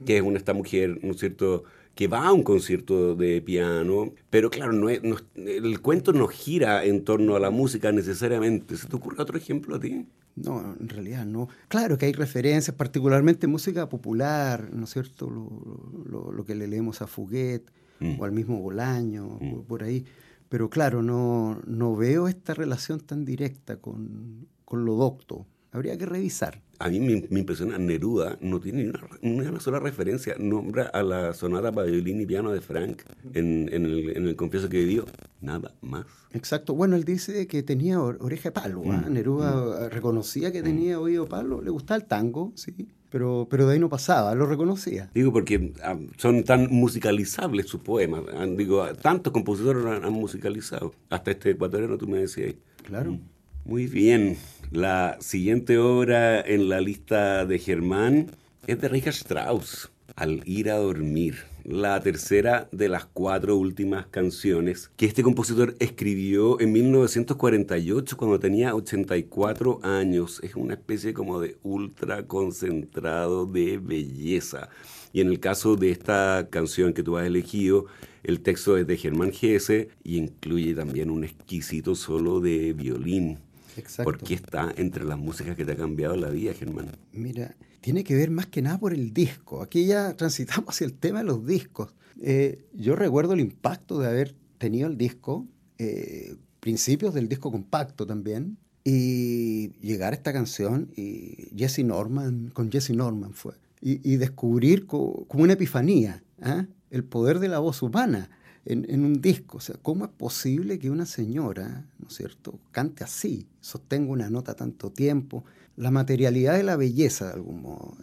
que 0.06 0.18
es 0.18 0.24
una, 0.24 0.38
esta 0.38 0.54
mujer, 0.54 1.00
¿no 1.02 1.12
es 1.12 1.20
cierto?, 1.20 1.64
que 1.96 2.08
va 2.08 2.28
a 2.28 2.34
un 2.34 2.44
concierto 2.44 3.16
de 3.16 3.42
piano, 3.42 4.14
pero 4.30 4.50
claro, 4.50 4.74
no, 4.74 4.90
el 4.90 5.82
cuento 5.82 6.14
no 6.14 6.28
gira 6.28 6.86
en 6.86 7.04
torno 7.04 7.36
a 7.36 7.40
la 7.40 7.50
música 7.50 7.92
necesariamente. 7.92 8.78
¿Se 8.78 8.88
te 8.88 8.96
ocurre 8.96 9.22
otro 9.22 9.38
ejemplo 9.38 9.76
a 9.76 9.80
ti? 9.80 10.08
No, 10.36 10.76
en 10.80 10.90
realidad 10.90 11.26
no. 11.26 11.50
Claro 11.68 11.98
que 11.98 12.06
hay 12.06 12.14
referencias, 12.14 12.76
particularmente 12.76 13.48
música 13.48 13.90
popular, 13.90 14.70
¿no 14.74 14.86
es 14.86 14.92
cierto? 14.92 15.30
Lo, 15.30 16.46
que 16.46 16.56
le 16.56 16.68
leemos 16.68 17.02
a 17.02 17.08
Fuguet 17.08 17.70
mm. 18.00 18.20
o 18.20 18.26
al 18.26 18.32
mismo 18.32 18.60
Bolaño, 18.60 19.38
mm. 19.40 19.62
por 19.64 19.84
ahí. 19.84 20.06
Pero 20.50 20.70
claro, 20.70 21.02
no, 21.02 21.62
no 21.66 21.96
veo 21.96 22.28
esta 22.28 22.54
relación 22.54 23.00
tan 23.02 23.26
directa 23.26 23.78
con, 23.78 24.48
con 24.66 24.86
lo 24.86 24.96
docto. 24.96 25.46
Habría 25.72 25.98
que 25.98 26.06
revisar 26.06 26.62
a 26.82 26.90
mí 26.90 27.00
me, 27.00 27.40
impresiona, 27.40 27.78
Neruda 27.78 28.38
no 28.42 28.60
tiene 28.60 28.90
una, 28.90 29.52
una, 29.52 29.60
sola 29.60 29.80
referencia, 29.80 30.36
nombra 30.40 30.86
a 30.86 31.04
la 31.04 31.34
sonata 31.34 31.72
para 31.72 31.88
violín 31.88 32.20
y 32.22 32.26
piano 32.26 32.52
de 32.52 32.60
Frank 32.60 33.04
en, 33.34 33.70
el, 33.72 34.18
en 34.18 34.28
el 34.28 34.36
confieso 34.36 34.68
que 34.68 34.80
vivió, 34.80 35.06
nada 35.42 35.76
más. 35.82 36.06
Exacto, 36.34 36.74
bueno, 36.74 36.96
él 36.96 37.04
dice 37.04 37.46
que 37.46 37.62
tenía 37.62 38.02
oreja 38.02 38.50
de 38.50 38.54
palo, 38.54 38.82
¿ah? 38.88 39.06
mm, 39.08 39.14
Neruda 39.14 39.52
mm. 39.54 39.90
reconocía 39.92 40.52
que 40.52 40.64
tenía 40.64 40.98
mm. 40.98 41.02
oído 41.02 41.28
palo, 41.28 41.62
le 41.62 41.70
gustaba 41.70 42.00
el 42.00 42.08
tango, 42.08 42.52
sí, 42.56 42.88
pero, 43.12 43.48
pero 43.50 43.68
de 43.68 43.74
ahí 43.74 43.80
no 43.80 43.90
pasaba, 43.90 44.34
lo 44.34 44.48
reconocía. 44.48 45.12
Digo, 45.14 45.32
porque 45.32 45.74
ah, 45.84 46.00
son 46.18 46.44
tan 46.44 46.68
musicalizables 46.72 47.68
sus 47.68 47.82
poemas, 47.82 48.24
digo, 48.58 48.84
tantos 48.96 49.32
compositores 49.32 49.86
han, 49.86 50.04
han 50.04 50.14
musicalizado, 50.14 50.96
hasta 51.12 51.30
este 51.30 51.52
ecuatoriano 51.52 51.98
tú 51.98 52.08
me 52.08 52.20
decías. 52.20 52.56
Claro. 52.84 53.20
Muy 53.66 53.86
bien. 53.86 54.38
La 54.72 55.18
siguiente 55.22 55.78
obra 55.78 56.42
en 56.42 56.68
la 56.68 56.82
lista 56.82 57.46
de 57.46 57.60
Germán 57.60 58.32
es 58.66 58.82
de 58.82 58.90
Richard 58.90 59.14
Strauss, 59.14 59.92
Al 60.16 60.42
ir 60.46 60.72
a 60.72 60.78
dormir. 60.78 61.36
La 61.64 62.02
tercera 62.02 62.68
de 62.72 62.90
las 62.90 63.06
cuatro 63.06 63.56
últimas 63.56 64.08
canciones 64.08 64.90
que 64.98 65.06
este 65.06 65.22
compositor 65.22 65.76
escribió 65.80 66.60
en 66.60 66.72
1948 66.72 68.18
cuando 68.18 68.40
tenía 68.40 68.74
84 68.74 69.80
años. 69.84 70.40
Es 70.44 70.56
una 70.56 70.74
especie 70.74 71.14
como 71.14 71.40
de 71.40 71.58
ultra 71.62 72.26
concentrado 72.26 73.46
de 73.46 73.78
belleza. 73.78 74.70
Y 75.14 75.22
en 75.22 75.28
el 75.28 75.40
caso 75.40 75.76
de 75.76 75.92
esta 75.92 76.48
canción 76.50 76.94
que 76.94 77.04
tú 77.04 77.16
has 77.18 77.28
elegido, 77.28 77.86
el 78.24 78.42
texto 78.42 78.76
es 78.76 78.88
de 78.88 78.98
Germán 78.98 79.32
Gese 79.32 79.90
y 80.04 80.18
incluye 80.18 80.74
también 80.74 81.12
un 81.12 81.24
exquisito 81.24 81.94
solo 81.94 82.40
de 82.40 82.74
violín. 82.74 83.38
Exacto. 83.78 84.04
¿Por 84.04 84.20
qué 84.20 84.34
está 84.34 84.74
entre 84.78 85.04
las 85.04 85.18
músicas 85.18 85.56
que 85.56 85.66
te 85.66 85.74
ha 85.74 85.76
cambiado 85.76 86.16
la 86.16 86.30
vida, 86.30 86.54
Germán? 86.54 86.92
Mira, 87.14 87.56
tiene 87.82 88.04
que 88.04 88.16
ver 88.16 88.32
más 88.32 88.48
que 88.48 88.62
nada 88.62 88.80
por 88.80 88.94
el 88.94 89.14
disco. 89.14 89.62
Aquí 89.62 89.86
ya 89.86 90.14
transitamos 90.18 90.70
hacia 90.70 90.86
el 90.86 90.94
tema 90.94 91.20
de 91.20 91.26
los 91.26 91.46
discos. 91.46 91.94
Eh, 92.22 92.66
yo 92.74 92.96
recuerdo 92.96 93.34
el 93.34 93.40
impacto 93.40 94.00
de 94.00 94.08
haber 94.08 94.36
tenido 94.58 94.88
el 94.88 94.98
disco, 94.98 95.48
eh, 95.78 96.36
principios 96.60 97.14
del 97.14 97.28
disco 97.28 97.52
compacto 97.52 98.06
también, 98.06 98.58
y 98.84 99.74
llegar 99.80 100.14
a 100.14 100.16
esta 100.16 100.34
canción 100.34 100.92
y 100.96 101.50
Jesse 101.56 101.84
Norman, 101.84 102.50
con 102.54 102.72
Jesse 102.72 102.92
Norman 102.92 103.34
fue, 103.34 103.54
y, 103.84 104.18
descubrir 104.18 104.86
como 104.86 105.26
una 105.32 105.54
epifanía 105.54 106.24
¿ah? 106.42 106.68
el 106.92 107.04
poder 107.04 107.40
de 107.40 107.48
la 107.48 107.58
voz 107.58 107.82
humana 107.82 108.30
en, 108.66 109.04
un 109.04 109.22
disco. 109.22 109.58
O 109.58 109.62
sea, 109.62 109.76
¿cómo 109.82 110.06
es 110.06 110.12
posible 110.12 110.80
que 110.80 110.90
una 110.90 111.06
señora, 111.06 111.86
¿no 112.00 112.08
es 112.08 112.14
cierto?, 112.14 112.60
cante 112.72 113.04
así, 113.04 113.48
sostenga 113.60 114.12
una 114.12 114.30
nota 114.30 114.56
tanto 114.56 114.92
tiempo? 114.92 115.44
La 115.78 115.92
materialidad 115.92 116.56
de 116.58 116.64
la 116.64 116.76
belleza, 116.76 117.28
de 117.28 117.34
algún 117.34 117.62
modo, 117.62 117.98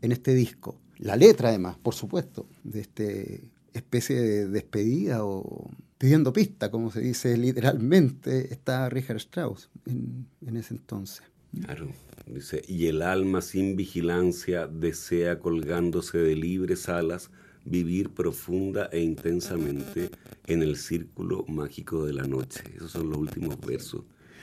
en, 0.00 0.12
este 0.12 0.34
disco. 0.34 0.80
La 0.98 1.16
letra, 1.16 1.50
además, 1.50 1.76
por 1.78 1.94
supuesto, 1.94 2.46
de 2.64 2.80
este 2.80 3.50
especie 3.72 4.20
de 4.20 4.48
despedida 4.48 5.24
o 5.24 5.70
pidiendo 5.98 6.32
pista, 6.32 6.70
como 6.70 6.90
se 6.90 7.00
dice 7.00 7.36
literalmente, 7.36 8.52
está 8.52 8.88
Richard 8.88 9.18
Strauss 9.18 9.70
en, 9.86 10.26
en 10.44 10.56
ese 10.56 10.74
entonces. 10.74 11.22
Claro, 11.60 11.88
dice, 12.26 12.62
y 12.66 12.86
el 12.86 13.02
alma 13.02 13.40
sin 13.40 13.76
vigilancia 13.76 14.66
desea 14.66 15.38
colgándose 15.38 16.18
de 16.18 16.34
libres 16.34 16.88
alas 16.88 17.30
vivir 17.68 18.10
profunda 18.10 18.88
e 18.92 19.00
intensamente 19.00 20.10
en 20.46 20.62
el 20.62 20.76
círculo 20.76 21.44
mágico 21.48 22.04
de 22.04 22.12
la 22.12 22.24
noche. 22.24 22.62
Esos 22.76 22.90
son 22.90 23.10
los 23.10 23.18
últimos 23.18 23.60
versos. 23.60 24.02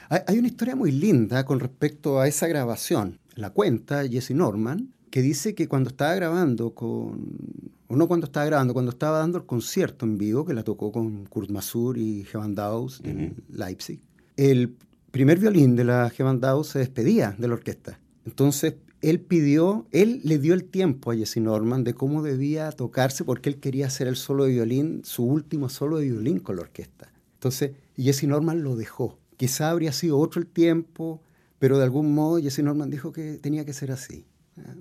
Hay 0.10 0.38
una 0.38 0.48
historia 0.48 0.76
muy 0.76 0.92
linda 0.92 1.46
con 1.46 1.60
respecto 1.60 2.20
a 2.20 2.28
esa 2.28 2.48
grabación. 2.48 3.20
La 3.36 3.50
cuenta 3.50 4.08
Jesse 4.08 4.32
Norman, 4.32 4.94
que 5.10 5.22
dice 5.22 5.56
que 5.56 5.68
cuando 5.68 5.90
estaba 5.90 6.14
grabando 6.14 6.76
con, 6.76 7.72
o 7.88 7.96
no 7.96 8.08
cuando 8.08 8.28
estaba 8.28 8.46
grabando, 8.46 8.74
cuando 8.74 8.92
estaba 8.92 9.18
dando 9.18 9.40
el 9.40 9.46
concierto 9.46 10.06
en 10.06 10.18
vivo, 10.18 10.46
que 10.46 10.54
la 10.54 10.64
tocó 10.64 10.92
con 10.92 11.26
Kurt 11.26 11.50
Masur 11.50 11.98
y 11.98 12.24
Gewandhaus 12.24 13.02
en 13.04 13.44
Leipzig, 13.50 14.00
el 14.38 14.76
primer 15.10 15.40
violín 15.40 15.76
de 15.76 15.86
la 15.86 16.10
Gewandhaus 16.10 16.68
se 16.68 16.80
despedía 16.80 17.36
de 17.38 17.48
la 17.48 17.56
orquesta. 17.56 18.00
Entonces 18.26 18.76
él 19.10 19.20
pidió, 19.20 19.88
él 19.92 20.22
le 20.24 20.40
dio 20.40 20.54
el 20.54 20.64
tiempo 20.66 21.12
a 21.12 21.16
Jesse 21.16 21.38
Norman 21.38 21.84
de 21.84 21.94
cómo 21.94 22.24
debía 22.24 22.72
tocarse 22.72 23.24
porque 23.24 23.50
él 23.50 23.60
quería 23.60 23.88
hacer 23.88 24.08
el 24.08 24.16
solo 24.16 24.46
de 24.46 24.52
violín, 24.52 25.02
su 25.04 25.24
último 25.24 25.70
solo 25.70 25.98
de 25.98 26.06
violín 26.06 26.40
con 26.40 26.56
la 26.56 26.64
orquesta. 26.64 27.12
Entonces, 27.34 27.72
Jesse 27.98 28.24
Norman 28.24 28.64
lo 28.64 28.76
dejó 28.76 29.20
quizá 29.38 29.70
habría 29.70 29.92
sido 29.92 30.20
otro 30.20 30.42
el 30.42 30.48
tiempo, 30.48 31.22
pero 31.60 31.78
de 31.78 31.84
algún 31.84 32.14
modo 32.14 32.42
Jesse 32.42 32.60
Norman 32.60 32.90
dijo 32.90 33.12
que 33.12 33.38
tenía 33.38 33.66
que 33.66 33.74
ser 33.74 33.92
así, 33.92 34.26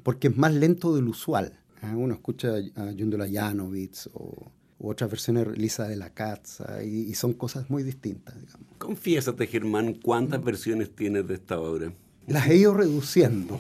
porque 0.03 0.29
es 0.29 0.37
más 0.37 0.53
lento 0.55 0.95
del 0.95 1.09
usual. 1.09 1.59
Uno 1.83 2.15
escucha 2.15 2.55
a 2.77 2.93
Yundula 2.93 3.29
Janovitz 3.31 4.09
o, 4.15 4.51
otras 4.79 5.11
versiones 5.11 5.57
Lisa 5.57 5.87
de 5.87 5.97
la 5.97 6.11
Katza 6.11 6.83
y, 6.83 7.09
y, 7.09 7.15
son 7.15 7.33
cosas 7.33 7.71
muy 7.71 7.83
distintas. 7.83 8.35
Digamos. 8.39 8.67
Confiésate, 8.77 9.47
Germán, 9.47 9.95
¿cuántas 9.95 10.43
versiones 10.43 10.95
tienes 10.95 11.27
de 11.27 11.35
esta 11.35 11.59
obra? 11.59 11.93
Las 12.27 12.49
he 12.49 12.57
ido 12.57 12.75
reduciendo. 12.75 13.59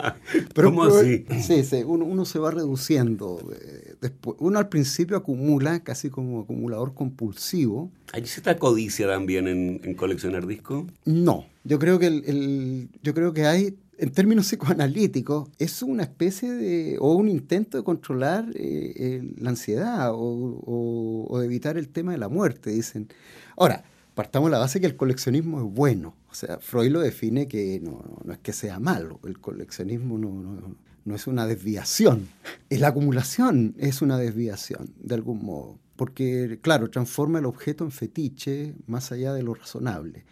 Pero, 0.54 0.68
¿Cómo 0.68 0.84
así? 0.84 1.24
Sí, 1.42 1.64
sí 1.64 1.82
uno, 1.84 2.24
se 2.24 2.38
va 2.38 2.50
reduciendo. 2.50 3.40
Eh, 3.52 3.94
después, 4.00 4.36
uno 4.40 4.58
al 4.58 4.68
principio 4.68 5.16
acumula, 5.16 5.80
casi 5.80 6.10
como 6.10 6.40
acumulador 6.40 6.94
compulsivo. 6.94 7.90
¿Hay 8.12 8.24
cierta 8.26 8.56
codicia 8.56 9.06
también 9.06 9.48
en, 9.48 9.94
coleccionar 9.94 10.46
discos? 10.46 10.86
No, 11.04 11.46
yo 11.64 11.78
creo 11.78 11.98
que 11.98 12.06
el, 12.06 12.88
yo 13.02 13.14
creo 13.14 13.32
que 13.32 13.46
hay, 13.46 13.76
en 13.98 14.10
términos 14.12 14.46
psicoanalíticos, 14.46 15.48
es 15.58 15.82
una 15.82 16.04
especie 16.04 16.52
de, 16.52 16.96
o 17.00 17.14
un 17.14 17.28
intento 17.28 17.78
de 17.78 17.84
controlar 17.84 18.46
eh, 18.54 19.22
la 19.38 19.50
ansiedad 19.50 20.12
o, 20.12 21.26
o 21.28 21.38
de 21.38 21.46
evitar 21.46 21.76
el 21.76 21.88
tema 21.88 22.12
de 22.12 22.18
la 22.18 22.28
muerte, 22.28 22.70
dicen. 22.70 23.08
Ahora, 23.56 23.84
partamos 24.16 24.48
de 24.48 24.52
la 24.52 24.58
base 24.60 24.80
que 24.80 24.86
el 24.86 24.96
coleccionismo 24.96 25.58
es 25.58 25.74
bueno. 25.74 26.16
O 26.30 26.34
sea, 26.34 26.58
Freud 26.58 26.90
lo 26.90 27.00
define 27.00 27.46
que 27.46 27.78
no, 27.80 28.02
es 28.32 28.38
que 28.38 28.54
sea 28.54 28.80
malo, 28.80 29.20
el 29.24 29.38
coleccionismo 29.38 30.16
no, 30.16 31.14
es 31.14 31.26
una 31.26 31.46
desviación. 31.46 32.26
Es 32.70 32.80
la 32.80 32.88
acumulación 32.88 33.74
es 33.78 34.00
una 34.00 34.16
desviación, 34.16 34.94
de 34.98 35.14
algún 35.14 35.44
modo. 35.44 35.78
Porque, 35.96 36.58
claro, 36.62 36.88
transforma 36.88 37.38
el 37.38 37.44
objeto 37.44 37.84
en 37.84 37.90
fetiche 37.90 38.74
más 38.86 39.12
allá 39.12 39.34
de 39.34 39.42
lo 39.42 39.52
razonable. 39.52 40.24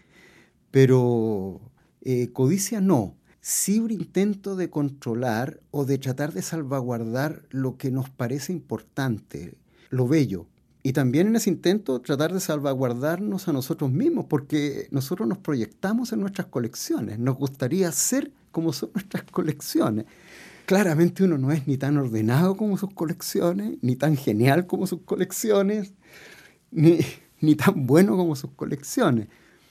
Pero 0.71 1.61
eh, 2.01 2.33
codicia 2.33 2.81
no. 2.81 3.17
Sí 3.43 3.81
un 3.81 3.91
intento 3.91 4.57
de 4.57 4.71
controlar 4.71 5.61
o 5.71 5.85
de 5.85 5.99
tratar 5.99 6.33
de 6.33 6.41
salvaguardar 6.41 7.43
lo 7.51 7.77
que 7.77 7.91
nos 7.91 8.09
parece 8.09 8.55
importante, 8.55 9.59
lo 9.91 10.09
bello, 10.09 10.47
y 10.87 10.93
también 10.93 11.29
en 11.29 11.37
ese 11.37 11.49
intento 11.49 11.99
tratar 12.03 12.35
de 12.35 12.41
salvaguardarnos 12.41 13.49
a 13.49 13.55
nosotros 13.55 13.91
mismos, 13.91 14.27
porque 14.27 14.87
nosotros 14.91 15.27
nos 15.27 15.39
proyectamos 15.39 16.13
en 16.13 16.21
nuestras 16.21 16.49
colecciones, 16.49 17.19
nos 17.19 17.39
gustaría 17.39 17.91
ser 17.91 18.31
como 18.53 18.71
son 18.75 18.91
nuestras 18.93 19.25
colecciones. 19.25 20.05
Claramente 20.67 21.25
uno 21.25 21.39
no 21.39 21.53
es 21.53 21.67
ni 21.67 21.79
tan 21.79 21.97
ordenado 21.97 22.59
como 22.59 22.77
sus 22.77 22.93
colecciones, 22.93 23.79
ni 23.81 23.97
tan 23.97 24.19
genial 24.19 24.67
como 24.67 24.87
sus 24.87 25.01
colecciones, 25.01 25.95
ni, 26.71 26.99
ni 27.41 27.55
tan 27.55 27.87
bueno 27.87 28.15
como 28.19 28.37
sus 28.37 28.51
colecciones. 28.51 29.29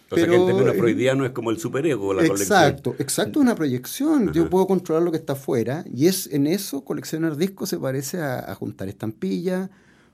O 0.09 0.15
sea 0.15 0.27
que 0.27 0.35
el 0.35 0.45
término 0.47 0.73
freudiano 0.73 1.25
es 1.25 1.31
como 1.31 1.51
el 1.51 1.59
superego, 1.59 2.11
la 2.15 2.27
colección. 2.27 2.41
Exacto, 2.41 2.95
exacto, 2.97 3.39
una 3.39 3.53
proyección. 3.53 4.33
Yo 4.33 4.49
puedo 4.49 4.65
controlar 4.65 5.03
lo 5.03 5.11
que 5.11 5.17
está 5.17 5.33
afuera 5.33 5.85
y 5.93 6.07
es 6.07 6.27
en 6.33 6.47
eso 6.47 6.83
coleccionar 6.83 7.37
discos 7.37 7.69
se 7.69 7.77
parece 7.77 8.19
a, 8.19 8.51
a 8.51 8.55
juntar 8.55 8.89
estampillas, 8.89 9.69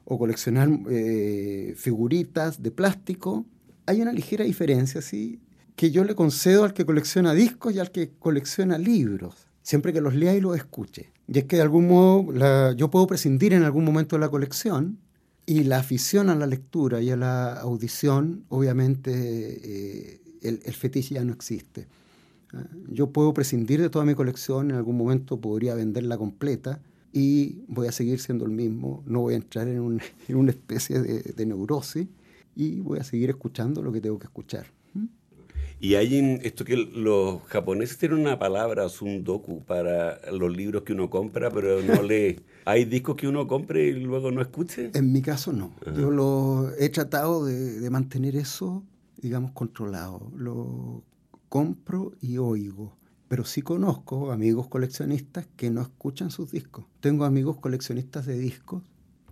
o 0.09 0.17
coleccionar 0.17 0.67
eh, 0.89 1.75
figuritas 1.77 2.61
de 2.63 2.71
plástico, 2.71 3.45
hay 3.85 4.01
una 4.01 4.11
ligera 4.11 4.43
diferencia, 4.43 5.01
¿sí? 5.03 5.39
Que 5.75 5.91
yo 5.91 6.03
le 6.03 6.15
concedo 6.15 6.63
al 6.63 6.73
que 6.73 6.83
colecciona 6.83 7.33
discos 7.33 7.75
y 7.75 7.79
al 7.79 7.91
que 7.91 8.09
colecciona 8.17 8.79
libros, 8.79 9.47
siempre 9.61 9.93
que 9.93 10.01
los 10.01 10.15
lea 10.15 10.35
y 10.35 10.41
los 10.41 10.57
escuche. 10.57 11.13
Y 11.27 11.37
es 11.37 11.45
que 11.45 11.57
de 11.57 11.61
algún 11.61 11.87
modo 11.87 12.73
yo 12.73 12.89
puedo 12.89 13.05
prescindir 13.05 13.53
en 13.53 13.61
algún 13.61 13.85
momento 13.85 14.15
de 14.15 14.21
la 14.21 14.29
colección 14.29 14.97
y 15.45 15.63
la 15.63 15.77
afición 15.77 16.29
a 16.29 16.35
la 16.35 16.47
lectura 16.47 17.01
y 17.01 17.11
a 17.11 17.15
la 17.15 17.53
audición, 17.53 18.45
obviamente, 18.49 19.11
eh, 19.13 20.21
el, 20.41 20.59
el 20.65 20.73
fetiche 20.73 21.15
ya 21.15 21.23
no 21.23 21.33
existe. 21.33 21.87
¿ah? 22.53 22.65
Yo 22.87 23.11
puedo 23.11 23.31
prescindir 23.33 23.79
de 23.79 23.91
toda 23.91 24.05
mi 24.05 24.15
colección, 24.15 24.71
en 24.71 24.77
algún 24.77 24.97
momento 24.97 25.39
podría 25.39 25.75
venderla 25.75 26.17
completa, 26.17 26.81
y 27.11 27.63
voy 27.67 27.87
a 27.87 27.91
seguir 27.91 28.19
siendo 28.19 28.45
el 28.45 28.51
mismo, 28.51 29.03
no 29.05 29.21
voy 29.21 29.33
a 29.33 29.37
entrar 29.37 29.67
en, 29.67 29.79
un, 29.79 30.01
en 30.27 30.35
una 30.35 30.51
especie 30.51 30.99
de, 30.99 31.21
de, 31.21 31.45
neurosis 31.45 32.07
y 32.55 32.79
voy 32.81 32.99
a 32.99 33.03
seguir 33.03 33.29
escuchando 33.29 33.81
lo 33.81 33.91
que 33.91 34.01
tengo 34.01 34.19
que 34.19 34.25
escuchar. 34.25 34.67
¿Mm? 34.93 35.05
Y 35.79 35.95
hay 35.95 36.17
en 36.17 36.39
esto 36.43 36.65
que 36.65 36.75
los 36.75 37.41
japoneses 37.43 37.97
tienen 37.97 38.19
una 38.19 38.37
palabra, 38.37 38.87
doku 39.21 39.63
para 39.63 40.19
los 40.31 40.55
libros 40.55 40.83
que 40.83 40.93
uno 40.93 41.09
compra, 41.09 41.49
pero 41.49 41.81
no 41.81 42.01
lee. 42.03 42.41
¿Hay 42.65 42.85
discos 42.85 43.15
que 43.15 43.27
uno 43.27 43.47
compre 43.47 43.87
y 43.87 43.93
luego 43.93 44.29
no 44.29 44.41
escuche? 44.41 44.91
En 44.93 45.11
mi 45.11 45.21
caso 45.21 45.53
no. 45.53 45.73
Yo 45.97 46.11
lo 46.11 46.69
he 46.77 46.89
tratado 46.89 47.45
de, 47.45 47.79
de 47.79 47.89
mantener 47.89 48.35
eso, 48.35 48.83
digamos, 49.17 49.51
controlado. 49.51 50.31
Lo 50.35 51.03
compro 51.47 52.11
y 52.21 52.37
oigo 52.37 52.98
pero 53.29 53.45
sí 53.45 53.61
conozco 53.61 54.31
amigos 54.31 54.67
coleccionistas 54.67 55.47
que 55.55 55.69
no 55.69 55.81
escuchan 55.81 56.31
sus 56.31 56.51
discos. 56.51 56.85
Tengo 56.99 57.25
amigos 57.25 57.57
coleccionistas 57.59 58.25
de 58.25 58.37
discos 58.37 58.83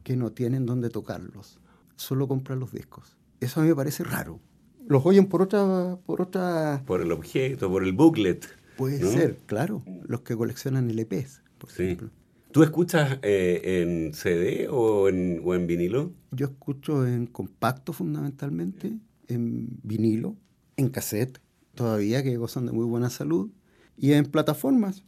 que 0.04 0.16
no 0.16 0.32
tienen 0.32 0.68
dónde 0.68 0.90
tocarlos, 0.90 1.60
solo 1.98 2.28
compran 2.28 2.60
los 2.60 2.72
discos. 2.72 3.18
Eso 3.42 3.60
a 3.60 3.64
mí 3.64 3.70
me 3.70 3.76
parece 3.76 4.04
raro. 4.04 4.40
Los 4.88 5.06
oyen 5.06 5.26
por 5.26 5.42
otra... 5.42 5.98
Por, 6.06 6.22
otra... 6.22 6.84
por 6.86 7.02
el 7.02 7.12
objeto, 7.12 7.70
por 7.70 7.84
el 7.84 7.92
booklet. 7.92 8.48
Puede 8.78 9.04
ser, 9.04 9.38
claro. 9.48 9.84
Los 10.04 10.22
que 10.22 10.38
coleccionan 10.38 10.90
LPs, 10.90 11.42
por 11.58 11.72
ejemplo. 11.72 12.12
¿Tú 12.52 12.62
escuchas 12.64 13.18
eh, 13.24 13.82
en 13.82 14.14
CD 14.14 14.68
o 14.70 15.10
en, 15.10 15.42
o 15.44 15.56
en 15.56 15.66
vinilo? 15.66 16.14
Yo 16.32 16.46
escucho 16.46 17.06
en 17.06 17.26
compacto 17.26 17.94
fundamentalmente, 17.94 18.96
en 19.28 19.80
vinilo, 19.82 20.36
en 20.78 20.90
cassette, 20.90 21.42
todavía 21.74 22.24
que 22.24 22.38
gozan 22.38 22.68
de 22.68 22.72
muy 22.72 22.86
buena 22.86 23.10
salud 23.10 23.50
y 23.98 24.14
en 24.14 24.26
plataformas. 24.26 25.04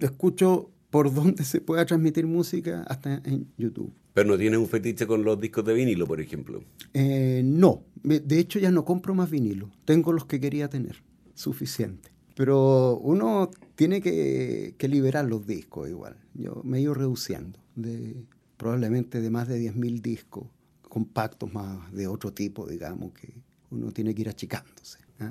Escucho 0.00 0.70
por 0.90 1.12
donde 1.14 1.44
se 1.44 1.60
pueda 1.60 1.84
transmitir 1.86 2.26
música 2.26 2.82
hasta 2.88 3.14
en 3.24 3.46
YouTube. 3.58 3.92
¿Pero 4.14 4.28
no 4.28 4.38
tienes 4.38 4.58
un 4.58 4.68
fetiche 4.68 5.06
con 5.06 5.24
los 5.24 5.40
discos 5.40 5.64
de 5.64 5.72
vinilo, 5.72 6.06
por 6.06 6.20
ejemplo? 6.20 6.62
Eh, 6.92 7.42
no, 7.44 7.84
de 8.02 8.38
hecho 8.38 8.58
ya 8.58 8.70
no 8.70 8.84
compro 8.84 9.14
más 9.14 9.30
vinilo. 9.30 9.70
Tengo 9.86 10.12
los 10.12 10.26
que 10.26 10.38
quería 10.38 10.68
tener, 10.68 11.02
suficiente. 11.34 12.10
Pero 12.34 12.98
uno 12.98 13.50
tiene 13.74 14.02
que, 14.02 14.74
que 14.76 14.88
liberar 14.88 15.24
los 15.24 15.46
discos 15.46 15.88
igual. 15.88 16.16
Yo 16.34 16.60
me 16.62 16.78
he 16.78 16.80
ido 16.82 16.92
reduciendo, 16.92 17.58
de, 17.74 18.24
probablemente 18.58 19.20
de 19.20 19.30
más 19.30 19.48
de 19.48 19.60
10.000 19.60 20.02
discos, 20.02 20.44
compactos 20.88 21.52
más 21.52 21.90
de 21.92 22.06
otro 22.06 22.32
tipo, 22.32 22.66
digamos, 22.66 23.12
que 23.12 23.32
uno 23.70 23.92
tiene 23.92 24.14
que 24.14 24.22
ir 24.22 24.28
achicándose. 24.28 24.98
¿eh? 25.20 25.30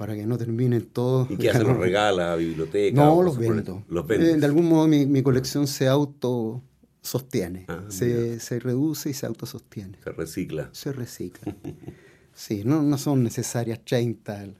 Para 0.00 0.14
que 0.14 0.24
no 0.24 0.38
terminen 0.38 0.86
todos. 0.86 1.30
¿Y 1.30 1.36
qué 1.36 1.50
hace? 1.50 1.62
¿Los 1.62 1.76
regala 1.76 2.32
a 2.32 2.36
biblioteca? 2.36 2.96
No, 2.96 3.22
los 3.22 3.36
vendo. 3.36 3.84
¿Los 3.86 4.08
eh, 4.08 4.38
de 4.38 4.46
algún 4.46 4.66
modo 4.66 4.88
mi, 4.88 5.22
colección 5.22 5.66
se 5.66 5.88
auto 5.88 6.62
sostiene, 7.02 7.66
ah, 7.68 7.84
se, 7.88 8.40
se, 8.40 8.60
reduce 8.60 9.10
y 9.10 9.12
se 9.12 9.26
autosostiene. 9.26 9.98
Se 10.02 10.12
recicla. 10.12 10.70
Se 10.72 10.92
recicla. 10.92 11.54
sí, 12.34 12.62
no, 12.64 12.82
no 12.82 12.96
son 12.96 13.22
necesarias 13.22 13.80
30, 13.84 14.54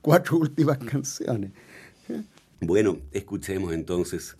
cuatro 0.00 0.36
últimas 0.38 0.78
canciones. 0.78 1.50
Bueno, 2.60 3.00
escuchemos 3.10 3.74
entonces 3.74 4.36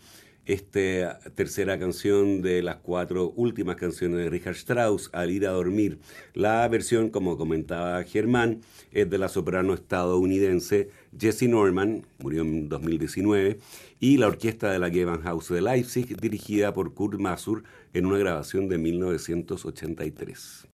esta 0.49 1.21
tercera 1.35 1.79
canción 1.79 2.41
de 2.41 2.63
las 2.63 2.77
cuatro 2.77 3.35
últimas 3.37 3.77
canciones 3.77 4.19
de 4.19 4.31
Richard 4.31 4.55
Strauss, 4.55 5.11
Al 5.13 5.31
ir 5.31 5.47
a 5.47 5.51
dormir. 5.51 5.99
La 6.33 6.67
versión, 6.69 7.11
como 7.11 7.37
comentaba 7.37 8.03
Germán, 8.05 8.63
es 8.91 9.11
de 9.11 9.19
la 9.19 9.29
soprano 9.29 9.75
estadounidense 9.75 10.89
Jessie 11.17 11.49
Norman, 11.49 12.07
murió 12.19 12.43
en 12.43 12.71
2019, 12.71 13.59
y 14.01 14.17
la 14.17 14.29
orquesta 14.29 14.73
de 14.73 14.79
la 14.79 14.89
Gewandhaus 14.89 15.51
de 15.51 15.61
Leipzig, 15.61 16.19
dirigida 16.19 16.73
por 16.73 16.95
Kurt 16.95 17.21
Masur 17.21 17.65
en 17.93 18.07
una 18.07 18.17
grabación 18.17 18.69
de 18.69 18.79
1983. 18.79 20.69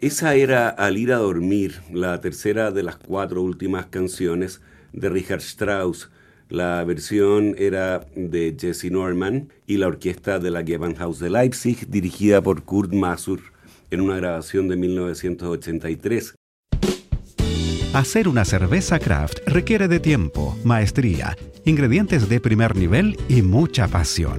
Esa 0.00 0.34
era 0.34 0.70
Al 0.70 0.96
ir 0.96 1.12
a 1.12 1.18
dormir, 1.18 1.82
la 1.92 2.22
tercera 2.22 2.70
de 2.70 2.82
las 2.82 2.96
cuatro 2.96 3.42
últimas 3.42 3.86
canciones 3.86 4.62
de 4.94 5.10
Richard 5.10 5.40
Strauss. 5.40 6.08
La 6.48 6.82
versión 6.84 7.54
era 7.58 8.06
de 8.16 8.56
Jesse 8.58 8.90
Norman 8.90 9.52
y 9.66 9.76
la 9.76 9.88
orquesta 9.88 10.38
de 10.38 10.50
la 10.50 10.64
Gewandhaus 10.64 11.18
de 11.18 11.28
Leipzig, 11.28 11.86
dirigida 11.86 12.40
por 12.40 12.62
Kurt 12.62 12.94
Masur, 12.94 13.40
en 13.90 14.00
una 14.00 14.16
grabación 14.16 14.68
de 14.68 14.76
1983. 14.76 16.34
Hacer 17.92 18.26
una 18.26 18.46
cerveza 18.46 18.98
craft 18.98 19.40
requiere 19.46 19.86
de 19.86 20.00
tiempo, 20.00 20.56
maestría, 20.64 21.36
ingredientes 21.66 22.26
de 22.26 22.40
primer 22.40 22.74
nivel 22.74 23.18
y 23.28 23.42
mucha 23.42 23.86
pasión. 23.86 24.38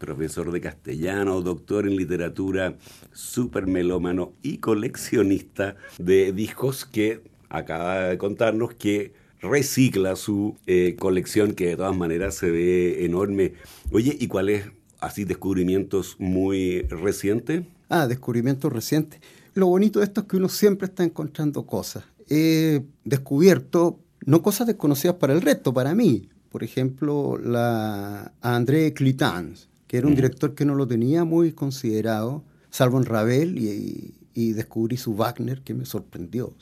profesor 0.00 0.50
de 0.50 0.60
castellano, 0.60 1.42
doctor 1.42 1.86
en 1.86 1.94
literatura, 1.94 2.76
super 3.12 3.68
melómano 3.68 4.32
y 4.42 4.58
coleccionista 4.58 5.76
de 5.98 6.32
discos 6.32 6.84
que 6.84 7.22
acaba 7.48 8.08
de 8.08 8.18
contarnos 8.18 8.74
que 8.74 9.12
recicla 9.40 10.16
su 10.16 10.56
eh, 10.66 10.96
colección 10.98 11.52
que 11.52 11.68
de 11.68 11.76
todas 11.76 11.96
maneras 11.96 12.34
se 12.34 12.50
ve 12.50 13.04
enorme. 13.04 13.54
Oye, 13.92 14.16
¿y 14.18 14.26
cuáles 14.26 14.64
así 15.00 15.24
descubrimientos 15.24 16.16
muy 16.18 16.82
recientes? 16.82 17.64
Ah, 17.88 18.06
descubrimientos 18.06 18.72
recientes. 18.72 19.20
Lo 19.54 19.66
bonito 19.66 19.98
de 20.00 20.06
esto 20.06 20.22
es 20.22 20.26
que 20.26 20.36
uno 20.36 20.48
siempre 20.48 20.86
está 20.86 21.04
encontrando 21.04 21.66
cosas. 21.66 22.04
He 22.28 22.82
descubierto, 23.04 23.98
no 24.24 24.42
cosas 24.42 24.66
desconocidas 24.66 25.16
para 25.16 25.32
el 25.32 25.42
resto, 25.42 25.74
para 25.74 25.94
mí. 25.94 26.28
Por 26.50 26.62
ejemplo, 26.64 27.38
la, 27.38 28.32
André 28.40 28.92
Clitans, 28.92 29.69
que 29.90 29.98
era 29.98 30.06
un 30.06 30.14
director 30.14 30.54
que 30.54 30.64
no 30.64 30.76
lo 30.76 30.86
tenía 30.86 31.24
muy 31.24 31.50
considerado, 31.50 32.44
salvo 32.70 32.98
en 32.98 33.06
Ravel, 33.06 33.58
y, 33.58 34.52
descubrí 34.52 34.96
su 34.96 35.16
Wagner, 35.16 35.62
que 35.62 35.74
me 35.74 35.84
sorprendió. 35.84 36.54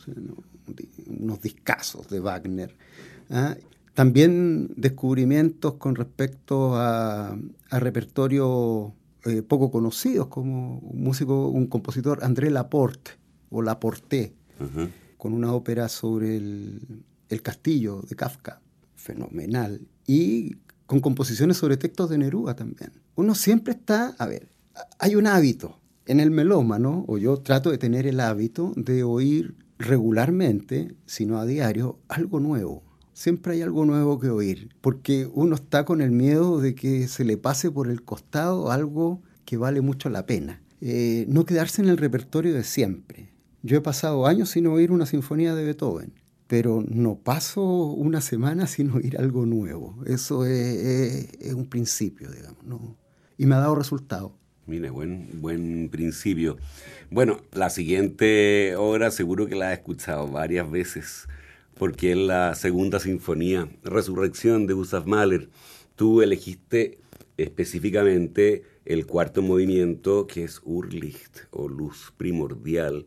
Unos 1.06 1.38
discazos 1.42 2.08
de 2.08 2.20
Wagner. 2.20 2.74
¿ah? 3.28 3.54
También 3.92 4.70
descubrimientos 4.76 5.74
con 5.74 5.94
respecto 5.94 6.74
a, 6.76 7.38
a 7.68 7.78
repertorio 7.78 8.94
eh, 9.26 9.42
poco 9.42 9.70
conocidos, 9.70 10.28
como 10.28 10.78
un 10.78 11.02
músico, 11.02 11.48
un 11.48 11.66
compositor, 11.66 12.24
André 12.24 12.50
Laporte, 12.50 13.10
o 13.50 13.60
Laporte, 13.60 14.32
con 15.18 15.34
una 15.34 15.52
ópera 15.52 15.90
sobre 15.90 16.38
el, 16.38 16.80
el, 17.28 17.42
castillo 17.42 18.00
de 18.08 18.16
Kafka, 18.16 18.62
fenomenal, 18.96 19.82
y 20.06 20.56
con 20.88 20.98
composiciones 20.98 21.56
sobre 21.56 21.76
textos 21.76 22.10
de 22.10 22.18
Neruda 22.18 22.56
también. 22.56 22.90
Uno 23.14 23.36
siempre 23.36 23.74
está, 23.74 24.16
a 24.18 24.26
ver, 24.26 24.48
hay 24.98 25.14
un 25.14 25.28
hábito 25.28 25.78
en 26.06 26.18
el 26.18 26.32
melómano, 26.32 27.04
o 27.06 27.18
yo 27.18 27.36
trato 27.36 27.70
de 27.70 27.78
tener 27.78 28.08
el 28.08 28.18
hábito 28.18 28.72
de 28.74 29.04
oír 29.04 29.54
regularmente, 29.78 30.96
si 31.06 31.26
no 31.26 31.38
a 31.38 31.46
diario, 31.46 32.00
algo 32.08 32.40
nuevo 32.40 32.82
siempre 33.18 33.54
hay 33.54 33.62
algo 33.62 33.84
nuevo 33.84 34.20
que 34.20 34.28
oír, 34.28 34.68
porque 34.80 35.28
uno 35.34 35.56
está 35.56 35.84
con 35.84 36.00
el 36.00 36.12
miedo 36.12 36.60
de 36.60 36.76
que 36.76 37.08
se 37.08 37.24
le 37.24 37.36
pase 37.36 37.68
por 37.68 37.90
el 37.90 38.04
costado 38.04 38.70
algo 38.70 39.22
que 39.44 39.56
vale 39.56 39.80
mucho 39.80 40.08
la 40.08 40.24
pena. 40.24 40.62
Eh, 40.80 41.26
no 41.28 41.44
quedarse 41.44 41.82
en 41.82 41.88
el 41.88 41.96
repertorio 41.96 42.54
de 42.54 42.62
siempre. 42.62 43.32
Yo 43.64 43.76
he 43.76 43.80
pasado 43.80 44.28
años 44.28 44.50
sin 44.50 44.68
oír 44.68 44.92
una 44.92 45.04
sinfonía 45.04 45.56
de 45.56 45.64
Beethoven, 45.64 46.12
pero 46.48 46.82
no 46.88 47.18
paso 47.18 47.62
una 47.62 48.20
semana 48.20 48.66
sin 48.66 48.90
oír 48.90 49.18
algo 49.18 49.46
nuevo. 49.46 50.02
Eso 50.06 50.44
es, 50.46 51.28
un 51.54 51.66
principio, 51.66 52.30
digamos, 52.30 52.56
y 53.36 53.46
me 53.46 53.54
ha 53.54 53.58
dado 53.58 53.76
resultado. 53.76 54.34
Mire, 54.66 54.90
buen, 54.90 55.40
buen 55.40 55.88
principio. 55.90 56.56
Bueno, 57.10 57.40
la 57.52 57.70
siguiente 57.70 58.74
obra 58.76 59.10
seguro 59.10 59.46
que 59.46 59.54
la 59.54 59.70
he 59.70 59.74
escuchado 59.74 60.26
varias 60.28 60.70
veces 60.70 61.28
porque 61.78 62.12
es 62.12 62.18
la 62.18 62.54
segunda 62.54 62.98
sinfonía, 62.98 63.68
Resurrección 63.84 64.66
de 64.66 64.74
Gustav 64.74 65.06
Mahler. 65.06 65.48
Tú 65.94 66.22
elegiste 66.22 66.98
específicamente 67.36 68.64
el 68.84 69.06
cuarto 69.06 69.42
movimiento 69.42 70.26
que 70.26 70.44
es 70.44 70.60
Urlicht 70.64 71.40
o 71.50 71.68
Luz 71.68 72.12
Primordial, 72.16 73.06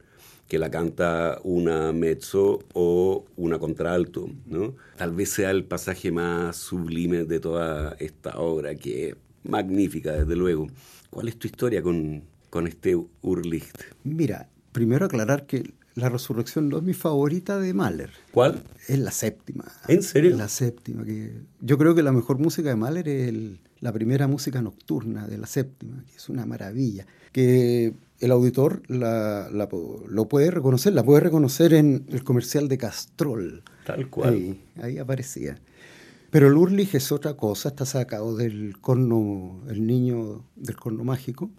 que 0.52 0.60
la 0.60 0.70
canta 0.70 1.40
una 1.46 1.94
mezzo 1.94 2.60
o 2.74 3.24
una 3.38 3.58
contralto, 3.58 4.30
¿no? 4.46 4.76
Tal 4.98 5.14
vez 5.14 5.30
sea 5.30 5.50
el 5.50 5.64
pasaje 5.64 6.12
más 6.12 6.58
sublime 6.58 7.24
de 7.24 7.40
toda 7.40 7.96
esta 8.00 8.38
obra, 8.38 8.76
que 8.76 9.08
es 9.08 9.16
magnífica, 9.46 10.12
desde 10.12 10.36
luego. 10.36 10.68
¿Cuál 11.10 11.30
es 11.30 11.40
tu 11.40 11.48
historia 11.48 11.82
con, 11.82 12.24
con 12.50 12.68
este 12.68 12.98
Urlicht? 13.22 13.78
Mira, 14.04 14.50
primero 14.74 15.06
aclarar 15.06 15.46
que 15.46 15.74
la 15.96 16.10
Resurrección 16.10 16.68
no 16.68 16.80
es 16.80 16.84
mi 16.84 16.94
favorita 16.94 17.58
de 17.58 17.74
Mahler. 17.74 18.12
¿Cuál? 18.34 18.62
Es 18.90 19.00
la 19.00 19.12
séptima. 19.12 19.72
¿En 19.88 20.04
serio? 20.04 20.36
La 20.36 20.50
séptima. 20.50 21.06
Que 21.06 21.32
yo 21.62 21.78
creo 21.78 21.96
que 21.96 22.04
la 22.04 22.12
mejor 22.12 22.40
música 22.40 22.68
de 22.68 22.76
Mahler 22.76 23.08
es 23.08 23.34
la 23.80 23.94
primera 23.94 24.28
música 24.28 24.62
nocturna 24.62 25.30
de 25.30 25.38
la 25.38 25.48
séptima, 25.48 26.04
que 26.10 26.18
es 26.18 26.28
una 26.28 26.46
maravilla. 26.46 27.06
Que 27.32 27.94
el 28.22 28.32
auditor 28.32 28.84
lo 28.88 30.30
puede 30.30 30.52
reconocer, 30.52 30.94
la 30.94 31.04
puede 31.04 31.20
reconocer 31.22 31.74
en 31.74 32.06
el 32.10 32.24
comercial 32.24 32.68
de 32.68 32.78
Castrol. 32.78 33.64
Tal 33.86 34.10
cual. 34.10 34.58
Ahí, 34.82 35.00
aparecía. 35.00 35.60
Pero 36.30 36.48
el 36.48 36.54
Urlich 36.54 36.96
es 36.96 37.12
otra 37.12 37.36
cosa, 37.36 37.70
está 37.70 37.86
sacado 37.86 38.38
del 38.38 38.80
corno, 38.80 39.64
el 39.68 39.86
niño 39.86 40.46
del 40.56 40.76
corno 40.78 41.04
mágico. 41.04 41.50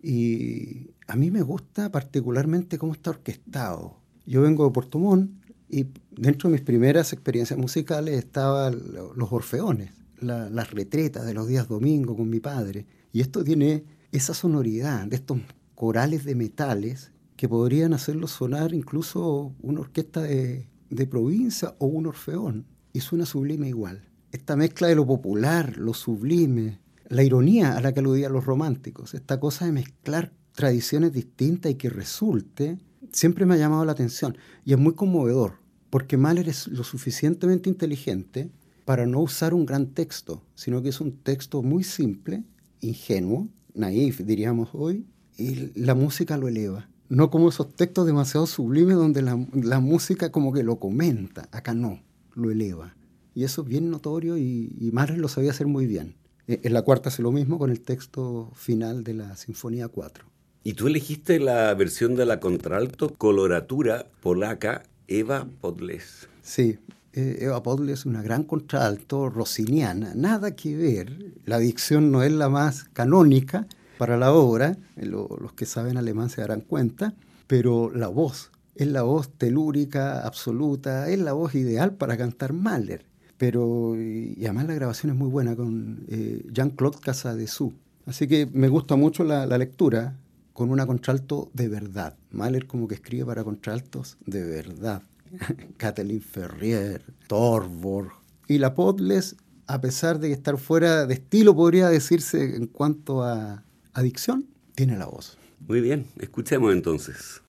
Y 0.00 0.90
a 1.08 1.16
mí 1.16 1.30
me 1.30 1.42
gusta 1.42 1.90
particularmente 1.90 2.78
cómo 2.78 2.92
está 2.92 3.10
orquestado. 3.10 3.96
Yo 4.26 4.42
vengo 4.42 4.66
de 4.66 4.70
Puerto 4.70 4.98
Montt 4.98 5.32
y 5.70 5.86
dentro 6.10 6.48
de 6.48 6.52
mis 6.52 6.62
primeras 6.62 7.12
experiencias 7.12 7.58
musicales 7.58 8.18
estaban 8.18 8.78
los 9.16 9.32
orfeones, 9.32 9.90
las 10.20 10.70
retretas 10.70 11.24
de 11.24 11.34
los 11.34 11.48
días 11.48 11.66
domingos 11.66 12.16
con 12.16 12.28
mi 12.28 12.40
padre. 12.40 12.86
Y 13.10 13.22
esto 13.22 13.42
tiene 13.42 13.84
esa 14.12 14.34
sonoridad 14.34 15.06
de 15.06 15.16
estos 15.16 15.38
corales 15.78 16.24
de 16.24 16.34
metales 16.34 17.12
que 17.36 17.48
podrían 17.48 17.92
hacerlo 17.92 18.26
sonar 18.26 18.74
incluso 18.74 19.54
una 19.62 19.78
orquesta 19.78 20.22
de, 20.22 20.68
de 20.90 21.06
provincia 21.06 21.76
o 21.78 21.86
un 21.86 22.06
orfeón. 22.06 22.66
Y 22.92 22.98
suena 22.98 23.24
sublime 23.24 23.68
igual. 23.68 24.08
Esta 24.32 24.56
mezcla 24.56 24.88
de 24.88 24.96
lo 24.96 25.06
popular, 25.06 25.76
lo 25.78 25.94
sublime, 25.94 26.80
la 27.06 27.22
ironía 27.22 27.76
a 27.76 27.80
la 27.80 27.94
que 27.94 28.00
aludían 28.00 28.32
los 28.32 28.44
románticos, 28.44 29.14
esta 29.14 29.38
cosa 29.38 29.66
de 29.66 29.72
mezclar 29.72 30.32
tradiciones 30.50 31.12
distintas 31.12 31.70
y 31.70 31.76
que 31.76 31.90
resulte, 31.90 32.78
siempre 33.12 33.46
me 33.46 33.54
ha 33.54 33.58
llamado 33.58 33.84
la 33.84 33.92
atención 33.92 34.36
y 34.64 34.72
es 34.72 34.78
muy 34.80 34.94
conmovedor, 34.94 35.60
porque 35.90 36.16
Mahler 36.16 36.48
es 36.48 36.66
lo 36.66 36.82
suficientemente 36.82 37.70
inteligente 37.70 38.50
para 38.84 39.06
no 39.06 39.20
usar 39.20 39.54
un 39.54 39.64
gran 39.64 39.94
texto, 39.94 40.42
sino 40.56 40.82
que 40.82 40.88
es 40.88 41.00
un 41.00 41.18
texto 41.18 41.62
muy 41.62 41.84
simple, 41.84 42.42
ingenuo, 42.80 43.46
naif 43.74 44.22
diríamos 44.22 44.70
hoy, 44.72 45.06
y 45.38 45.72
la 45.74 45.94
música 45.94 46.36
lo 46.36 46.48
eleva. 46.48 46.88
No 47.08 47.30
como 47.30 47.48
esos 47.48 47.74
textos 47.74 48.04
demasiado 48.04 48.46
sublimes 48.46 48.96
donde 48.96 49.22
la, 49.22 49.80
música 49.80 50.30
como 50.30 50.52
que 50.52 50.62
lo 50.62 50.76
comenta, 50.76 51.48
acá 51.52 51.72
no, 51.72 52.02
lo 52.34 52.50
eleva. 52.50 52.94
Y 53.34 53.44
eso 53.44 53.62
es 53.62 53.68
bien 53.68 53.90
notorio 53.90 54.36
y, 54.36 54.76
y 54.78 54.90
Mahler 54.92 55.18
lo 55.18 55.28
sabía 55.28 55.52
hacer 55.52 55.68
muy 55.68 55.86
bien. 55.86 56.16
Eh, 56.48 56.60
en 56.64 56.72
la 56.74 56.82
cuarta 56.82 57.08
hace 57.08 57.22
lo 57.22 57.32
mismo 57.32 57.58
con 57.58 57.70
el 57.70 57.80
texto 57.80 58.50
final 58.54 59.04
de 59.04 59.14
la 59.14 59.36
Sinfonía 59.36 59.88
4. 59.88 60.24
Y 60.64 60.74
tú 60.74 60.86
elegiste 60.86 61.38
la 61.38 61.72
versión 61.74 62.14
de 62.16 62.26
la 62.26 62.40
contralto 62.40 63.14
coloratura 63.14 64.06
polaca 64.20 64.82
Eva 65.06 65.46
Podles. 65.60 66.28
Sí, 66.42 66.78
eh, 67.12 67.38
Eva 67.40 67.62
Podles 67.62 68.00
es 68.00 68.06
una 68.06 68.22
gran 68.22 68.44
contralto 68.44 69.30
rossiniana, 69.30 70.12
nada 70.14 70.56
que 70.56 70.76
ver. 70.76 71.32
La 71.46 71.58
dicción 71.58 72.10
no 72.10 72.22
es 72.22 72.32
la 72.32 72.48
más 72.48 72.84
canónica 72.92 73.66
para 73.98 74.16
la 74.16 74.32
obra, 74.32 74.76
eh, 74.96 75.06
los 75.06 75.52
que 75.54 75.66
saben 75.66 75.96
alemán 75.96 76.30
se 76.30 76.40
darán 76.40 76.62
cuenta, 76.62 77.14
pero 77.46 77.90
la 77.94 78.08
voz 78.08 78.50
es 78.74 78.86
la 78.86 79.02
voz 79.02 79.28
telúrica 79.36 80.20
absoluta, 80.20 81.10
es 81.10 81.18
la 81.18 81.32
voz 81.32 81.54
ideal 81.54 81.94
para 81.94 82.16
cantar 82.16 82.52
Mahler 82.52 83.08
pero 83.38 83.94
y 83.96 84.36
además 84.44 84.66
la 84.66 84.74
grabación 84.74 85.12
es 85.12 85.16
muy 85.16 85.30
buena 85.30 85.56
con 85.56 86.04
eh, 86.08 86.44
Jean-Claude 86.52 86.98
Casadesú. 87.00 87.72
Así 88.04 88.26
que 88.26 88.46
me 88.52 88.68
gusta 88.68 88.96
mucho 88.96 89.24
la, 89.24 89.46
lectura 89.46 90.16
con 90.52 90.70
una 90.70 90.86
contralto 90.86 91.50
de 91.54 91.68
verdad. 91.68 92.16
Mahler 92.32 92.66
como 92.66 92.88
que 92.88 92.96
escribe 92.96 93.24
para 93.24 93.44
contraltos 93.44 94.18
de 94.26 94.42
verdad. 94.42 95.02
Kathleen 95.76 96.20
Ferrier, 96.20 97.02
Torborg. 97.28 98.12
Y 98.48 98.58
la 98.58 98.74
Podles, 98.74 99.36
a 99.66 99.80
pesar 99.80 100.18
de 100.18 100.32
estar 100.32 100.58
fuera 100.58 101.06
de 101.06 101.14
estilo, 101.14 101.54
podría 101.54 101.88
decirse 101.88 102.56
en 102.56 102.66
cuanto 102.66 103.22
a 103.22 103.62
adicción, 103.98 104.46
tiene 104.74 104.96
la 104.96 105.06
voz. 105.06 105.38
Muy 105.60 105.80
bien, 105.80 106.06
escuchemos 106.18 106.72
entonces. 106.72 107.42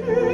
Yeah. 0.00 0.33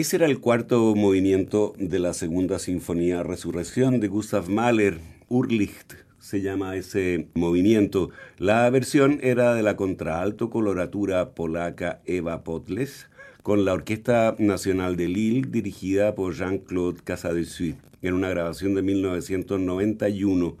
Ese 0.00 0.16
era 0.16 0.24
el 0.24 0.40
cuarto 0.40 0.94
movimiento 0.94 1.74
de 1.76 1.98
la 1.98 2.14
segunda 2.14 2.58
sinfonía 2.58 3.22
Resurrección 3.22 4.00
de 4.00 4.08
Gustav 4.08 4.48
Mahler, 4.48 4.98
Urlicht 5.28 5.92
se 6.18 6.40
llama 6.40 6.74
ese 6.76 7.28
movimiento. 7.34 8.08
La 8.38 8.70
versión 8.70 9.18
era 9.22 9.52
de 9.54 9.62
la 9.62 9.76
contraalto 9.76 10.48
coloratura 10.48 11.32
polaca 11.32 12.00
Eva 12.06 12.44
Potles, 12.44 13.08
con 13.42 13.66
la 13.66 13.74
Orquesta 13.74 14.36
Nacional 14.38 14.96
de 14.96 15.08
Lille 15.08 15.46
dirigida 15.46 16.14
por 16.14 16.34
Jean-Claude 16.34 17.02
Casadessus, 17.04 17.74
en 18.00 18.14
una 18.14 18.30
grabación 18.30 18.74
de 18.74 18.80
1991. 18.80 20.56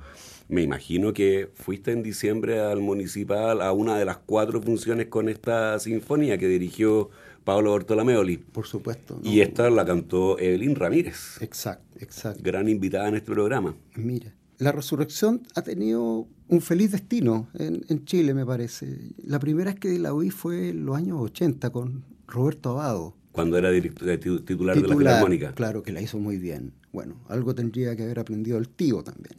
Me 0.50 0.62
imagino 0.62 1.12
que 1.12 1.48
fuiste 1.54 1.92
en 1.92 2.02
diciembre 2.02 2.58
al 2.58 2.80
municipal 2.80 3.62
a 3.62 3.70
una 3.70 3.96
de 3.96 4.04
las 4.04 4.18
cuatro 4.18 4.60
funciones 4.60 5.06
con 5.06 5.28
esta 5.28 5.78
sinfonía 5.78 6.38
que 6.38 6.48
dirigió 6.48 7.08
Pablo 7.44 7.70
Bortolomeoli. 7.70 8.38
Por 8.38 8.66
supuesto. 8.66 9.20
Y 9.22 9.42
esta 9.42 9.70
la 9.70 9.84
cantó 9.84 10.40
Evelyn 10.40 10.74
Ramírez. 10.74 11.40
Exacto, 11.40 11.98
exacto. 12.00 12.40
Gran 12.42 12.68
invitada 12.68 13.08
en 13.08 13.14
este 13.14 13.30
programa. 13.30 13.76
Mira, 13.94 14.34
la 14.58 14.72
resurrección 14.72 15.46
ha 15.54 15.62
tenido 15.62 16.26
un 16.48 16.60
feliz 16.60 16.90
destino 16.90 17.48
en, 17.54 18.04
Chile, 18.04 18.34
me 18.34 18.44
parece. 18.44 19.14
La 19.24 19.38
primera 19.38 19.70
vez 19.70 19.78
que 19.78 20.00
la 20.00 20.12
oí 20.12 20.30
fue 20.30 20.70
en 20.70 20.84
los 20.84 20.96
años 20.96 21.18
80 21.20 21.70
con 21.70 22.04
Roberto 22.26 22.70
Abado. 22.70 23.14
Cuando 23.30 23.56
era 23.56 23.70
titular, 23.70 24.18
titular, 24.18 24.76
de 24.76 24.88
la 24.88 24.96
Filarmónica. 24.96 25.54
Claro, 25.54 25.84
que 25.84 25.92
la 25.92 26.00
hizo 26.00 26.18
muy 26.18 26.38
bien. 26.38 26.72
Bueno, 26.92 27.14
algo 27.28 27.54
tendría 27.54 27.94
que 27.94 28.02
haber 28.02 28.18
aprendido 28.18 28.58
el 28.58 28.68
tío 28.68 29.04
también. 29.04 29.36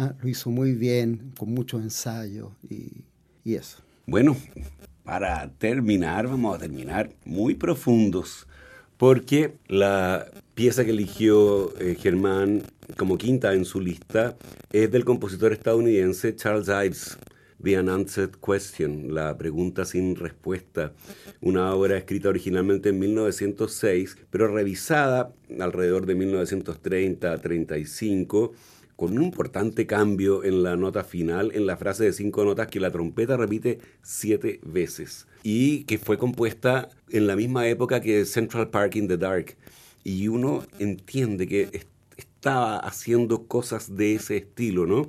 Ah, 0.00 0.14
lo 0.22 0.28
hizo 0.28 0.50
muy 0.50 0.74
bien, 0.74 1.32
con 1.36 1.52
muchos 1.52 1.82
ensayos 1.82 2.52
y, 2.70 3.02
y 3.42 3.56
eso. 3.56 3.78
Bueno, 4.06 4.36
para 5.02 5.50
terminar, 5.58 6.28
vamos 6.28 6.54
a 6.54 6.60
terminar 6.60 7.10
muy 7.24 7.56
profundos 7.56 8.46
porque 8.96 9.54
la 9.66 10.30
pieza 10.54 10.84
que 10.84 10.92
eligió 10.92 11.76
eh, 11.80 11.96
Germán 11.98 12.62
como 12.96 13.18
quinta 13.18 13.54
en 13.54 13.64
su 13.64 13.80
lista 13.80 14.36
es 14.72 14.88
del 14.92 15.04
compositor 15.04 15.52
estadounidense 15.52 16.36
Charles 16.36 16.68
Ives, 16.68 17.18
The 17.60 17.80
Unanswered 17.80 18.36
Question, 18.36 19.12
la 19.12 19.36
pregunta 19.36 19.84
sin 19.84 20.14
respuesta, 20.14 20.92
una 21.40 21.74
obra 21.74 21.98
escrita 21.98 22.28
originalmente 22.28 22.90
en 22.90 23.00
1906, 23.00 24.16
pero 24.30 24.46
revisada 24.46 25.32
alrededor 25.58 26.06
de 26.06 26.16
1930-35 26.16 28.52
con 28.98 29.16
un 29.16 29.22
importante 29.22 29.86
cambio 29.86 30.42
en 30.42 30.64
la 30.64 30.76
nota 30.76 31.04
final, 31.04 31.52
en 31.54 31.66
la 31.66 31.76
frase 31.76 32.02
de 32.02 32.12
cinco 32.12 32.44
notas 32.44 32.66
que 32.66 32.80
la 32.80 32.90
trompeta 32.90 33.36
repite 33.36 33.78
siete 34.02 34.58
veces 34.64 35.28
y 35.44 35.84
que 35.84 35.98
fue 35.98 36.18
compuesta 36.18 36.88
en 37.08 37.28
la 37.28 37.36
misma 37.36 37.68
época 37.68 38.00
que 38.00 38.24
Central 38.24 38.70
Park 38.70 38.96
in 38.96 39.06
the 39.06 39.16
Dark. 39.16 39.56
Y 40.02 40.26
uno 40.26 40.64
entiende 40.80 41.46
que 41.46 41.86
estaba 42.16 42.78
haciendo 42.80 43.46
cosas 43.46 43.94
de 43.94 44.16
ese 44.16 44.38
estilo, 44.38 44.84
¿no? 44.84 45.08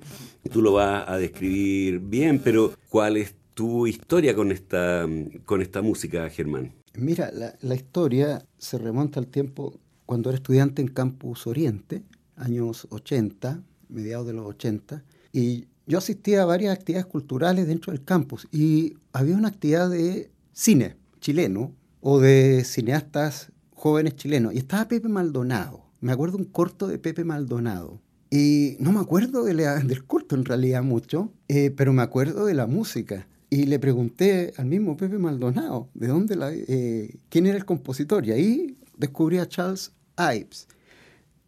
Tú 0.51 0.61
lo 0.61 0.73
vas 0.73 1.09
a 1.09 1.17
describir 1.17 1.97
bien, 1.99 2.37
pero 2.43 2.75
¿cuál 2.89 3.17
es 3.17 3.33
tu 3.55 3.87
historia 3.87 4.35
con 4.35 4.51
esta, 4.51 5.07
con 5.45 5.63
esta 5.63 5.81
música, 5.81 6.29
Germán? 6.29 6.73
Mira, 6.93 7.31
la, 7.33 7.55
la 7.59 7.73
historia 7.73 8.45
se 8.59 8.77
remonta 8.77 9.19
al 9.19 9.25
tiempo 9.25 9.79
cuando 10.05 10.29
era 10.29 10.37
estudiante 10.37 10.83
en 10.83 10.89
Campus 10.89 11.47
Oriente, 11.47 12.03
años 12.35 12.85
80, 12.91 13.63
mediados 13.89 14.25
de 14.25 14.33
los 14.33 14.45
80, 14.45 15.03
y 15.33 15.65
yo 15.89 15.97
asistía 15.97 16.43
a 16.43 16.45
varias 16.45 16.75
actividades 16.75 17.07
culturales 17.07 17.67
dentro 17.67 17.91
del 17.91 18.03
campus 18.03 18.47
y 18.51 18.93
había 19.11 19.35
una 19.35 19.47
actividad 19.47 19.89
de 19.89 20.29
cine 20.53 20.97
chileno 21.19 21.73
o 21.99 22.19
de 22.19 22.63
cineastas 22.63 23.51
jóvenes 23.73 24.15
chilenos 24.15 24.53
y 24.53 24.59
estaba 24.59 24.87
Pepe 24.87 25.09
Maldonado. 25.09 25.83
Me 25.99 26.11
acuerdo 26.11 26.37
un 26.37 26.45
corto 26.45 26.87
de 26.87 26.99
Pepe 26.99 27.23
Maldonado. 27.23 27.99
Y 28.29 28.77
no 28.79 28.91
me 28.91 28.99
acuerdo 28.99 29.43
del 29.43 30.05
corto 30.05 30.35
en 30.35 30.45
realidad 30.45 30.83
mucho, 30.83 31.33
eh, 31.47 31.71
pero 31.71 31.91
me 31.91 32.03
acuerdo 32.03 32.45
de 32.45 32.53
la 32.53 32.67
música. 32.67 33.27
Y 33.49 33.65
le 33.65 33.79
pregunté 33.79 34.53
al 34.57 34.67
mismo 34.67 34.95
Pepe 34.95 35.17
Maldonado, 35.17 35.89
¿de 35.95 36.07
dónde 36.07 36.35
la, 36.35 36.51
eh, 36.53 37.17
quién 37.29 37.47
era 37.47 37.57
el 37.57 37.65
compositor? 37.65 38.27
Y 38.27 38.31
ahí 38.31 38.77
descubrí 38.95 39.39
a 39.39 39.47
Charles 39.47 39.91
Ives. 40.19 40.67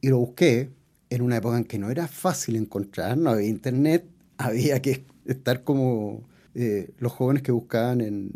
Y 0.02 0.08
lo 0.08 0.18
busqué 0.18 0.72
en 1.12 1.22
una 1.22 1.38
época 1.38 1.58
en 1.58 1.66
que 1.66 1.78
no 1.78 1.92
era 1.92 2.08
fácil 2.08 2.56
encontrar, 2.56 3.18
no 3.18 3.30
había 3.32 3.48
internet, 3.48 4.06
había 4.38 4.82
que 4.82 5.04
estar 5.26 5.64
como 5.64 6.24
eh, 6.56 6.90
los 6.98 7.12
jóvenes 7.12 7.44
que 7.44 7.52
buscaban 7.52 8.32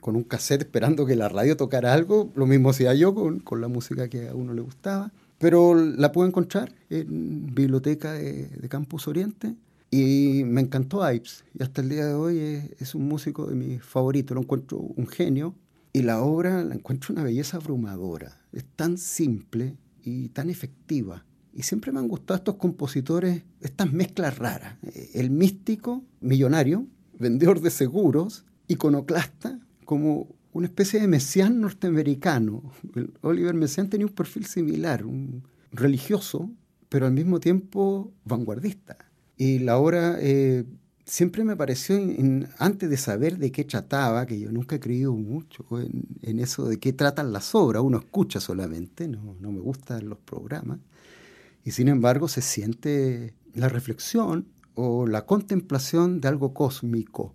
con 0.00 0.16
un 0.16 0.24
cassette 0.24 0.62
esperando 0.62 1.06
que 1.06 1.16
la 1.16 1.28
radio 1.28 1.56
tocara 1.56 1.92
algo, 1.92 2.32
lo 2.34 2.46
mismo 2.46 2.70
hacía 2.70 2.94
yo 2.94 3.14
con, 3.14 3.42
la 3.60 3.68
música 3.68 4.08
que 4.08 4.28
a 4.28 4.34
uno 4.34 4.54
le 4.54 4.62
gustaba, 4.62 5.12
pero 5.38 5.74
la 5.74 6.12
pude 6.12 6.28
encontrar 6.28 6.74
en 6.90 7.54
biblioteca 7.54 8.14
de, 8.14 8.48
Campus 8.68 9.06
Oriente 9.06 9.54
y 9.90 10.42
me 10.44 10.62
encantó 10.62 11.08
Ives. 11.08 11.44
Y 11.58 11.62
hasta 11.62 11.82
el 11.82 11.90
día 11.90 12.06
de 12.06 12.14
hoy 12.14 12.38
es, 12.38 12.70
es 12.80 12.94
un 12.94 13.06
músico 13.06 13.46
de 13.46 13.54
mis 13.54 13.82
favoritos, 13.82 14.34
lo 14.34 14.40
encuentro 14.40 14.78
un 14.78 15.06
genio 15.06 15.54
y 15.92 16.02
la 16.02 16.22
obra 16.22 16.64
la 16.64 16.74
encuentro 16.74 17.12
una 17.12 17.22
belleza 17.22 17.58
abrumadora, 17.58 18.40
es 18.52 18.64
tan 18.76 18.96
simple 18.96 19.76
y 20.02 20.28
tan 20.30 20.50
efectiva 20.50 21.24
y 21.54 21.62
siempre 21.62 21.92
me 21.92 22.00
han 22.00 22.08
gustado 22.08 22.38
estos 22.38 22.56
compositores, 22.56 23.42
estas 23.60 23.92
mezclas 23.92 24.38
raras. 24.38 24.76
Eh, 24.82 25.10
el 25.14 25.30
místico, 25.30 26.04
millonario, 26.20 26.86
vendedor 27.18 27.60
de 27.60 27.70
seguros, 27.70 28.44
iconoclasta, 28.66 29.60
como 29.84 30.28
una 30.52 30.66
especie 30.66 31.00
de 31.00 31.06
mesián 31.06 31.60
norteamericano. 31.60 32.62
Oliver 33.20 33.54
Messiaen 33.54 33.88
tenía 33.88 34.06
un 34.06 34.12
perfil 34.12 34.46
similar, 34.46 35.06
un 35.06 35.44
religioso, 35.70 36.50
pero 36.88 37.06
al 37.06 37.12
mismo 37.12 37.40
tiempo 37.40 38.12
vanguardista. 38.24 38.96
Y 39.36 39.60
la 39.60 39.78
obra 39.78 40.16
eh, 40.20 40.64
siempre 41.04 41.44
me 41.44 41.56
pareció, 41.56 42.00
antes 42.58 42.90
de 42.90 42.96
saber 42.96 43.38
de 43.38 43.52
qué 43.52 43.64
trataba, 43.64 44.26
que 44.26 44.38
yo 44.38 44.50
nunca 44.50 44.76
he 44.76 44.80
creído 44.80 45.12
mucho 45.12 45.64
en, 45.80 46.38
eso 46.38 46.66
de 46.66 46.78
qué 46.78 46.92
tratan 46.92 47.32
las 47.32 47.54
obras, 47.54 47.82
uno 47.82 47.98
escucha 47.98 48.40
solamente, 48.40 49.08
no, 49.08 49.36
no 49.40 49.52
me 49.52 49.60
gustan 49.60 50.08
los 50.08 50.18
programas, 50.18 50.78
y 51.64 51.70
sin 51.72 51.88
embargo 51.88 52.28
se 52.28 52.42
siente 52.42 53.34
la 53.54 53.68
reflexión 53.68 54.46
o 54.74 55.06
la 55.06 55.24
contemplación 55.24 56.20
de 56.20 56.28
algo 56.28 56.52
cósmico. 56.52 57.34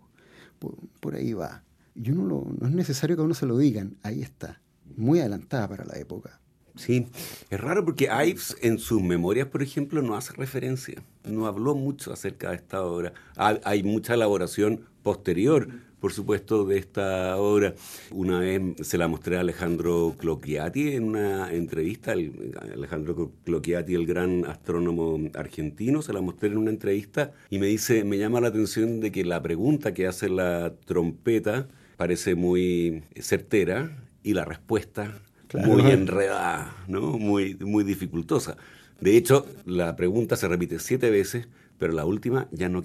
Por, 1.00 1.16
ahí 1.16 1.34
va. 1.34 1.64
Y 1.96 2.12
uno 2.12 2.46
no 2.60 2.68
es 2.68 2.74
necesario 2.74 3.16
que 3.16 3.22
a 3.22 3.26
uno 3.26 3.34
se 3.34 3.46
lo 3.46 3.58
digan, 3.58 3.96
ahí 4.04 4.22
está, 4.22 4.62
muy 4.98 5.20
adelantada 5.20 5.68
para 5.68 5.86
la 5.86 5.98
época. 5.98 6.40
Sí, 6.76 7.08
es 7.50 7.60
raro 7.60 7.84
porque 7.84 8.10
Ives 8.26 8.56
en 8.62 8.78
sus 8.78 9.02
memorias, 9.02 9.48
por 9.48 9.64
ejemplo, 9.64 10.02
no 10.02 10.16
hace 10.16 10.34
referencia, 10.34 11.02
no 11.26 11.46
habló 11.46 11.76
mucho 11.76 12.14
acerca 12.14 12.52
de 12.52 12.58
esta 12.58 12.84
obra. 12.84 13.14
Hay 13.36 13.84
mucha 13.84 14.14
elaboración 14.14 14.86
posterior, 15.04 15.68
por 16.00 16.14
supuesto, 16.14 16.66
de 16.66 16.78
esta 16.78 17.38
obra. 17.38 17.74
Una 18.12 18.40
vez 18.40 18.62
se 18.82 18.98
la 18.98 19.08
mostré 19.08 19.38
a 19.38 19.42
Alejandro 19.42 20.16
Clocchiati 20.18 20.94
en 20.94 21.04
una 21.04 21.52
entrevista, 21.54 22.14
Alejandro 22.14 23.32
Clocchiati, 23.44 23.96
el 23.96 24.06
gran 24.06 24.46
astrónomo 24.46 25.20
argentino, 25.34 26.02
se 26.02 26.14
la 26.14 26.22
mostré 26.22 26.50
en 26.50 26.58
una 26.58 26.70
entrevista 26.70 27.32
y 27.50 27.60
me 27.60 27.68
dice, 27.68 28.04
me 28.04 28.18
llama 28.18 28.42
la 28.42 28.48
atención 28.48 29.00
de 29.00 29.12
que 29.12 29.26
la 29.26 29.42
pregunta 29.42 29.94
que 29.94 30.08
hace 30.08 30.30
la 30.30 30.74
trompeta 30.86 31.68
parece 31.98 32.36
muy 32.36 33.04
certera 33.20 33.92
y 34.24 34.34
la 34.34 34.46
respuesta 34.46 35.22
muy 35.54 35.92
enredada, 35.92 36.76
¿no? 36.88 37.18
muy, 37.18 37.56
muy 37.56 37.84
dificultosa. 37.84 38.58
De 39.02 39.16
hecho, 39.16 39.46
la 39.66 39.96
pregunta 39.96 40.36
se 40.36 40.48
repite 40.48 40.80
siete 40.80 41.10
veces, 41.10 41.48
pero 41.80 41.94
la 41.94 42.06
última 42.06 42.48
ya 42.52 42.70
no 42.70 42.84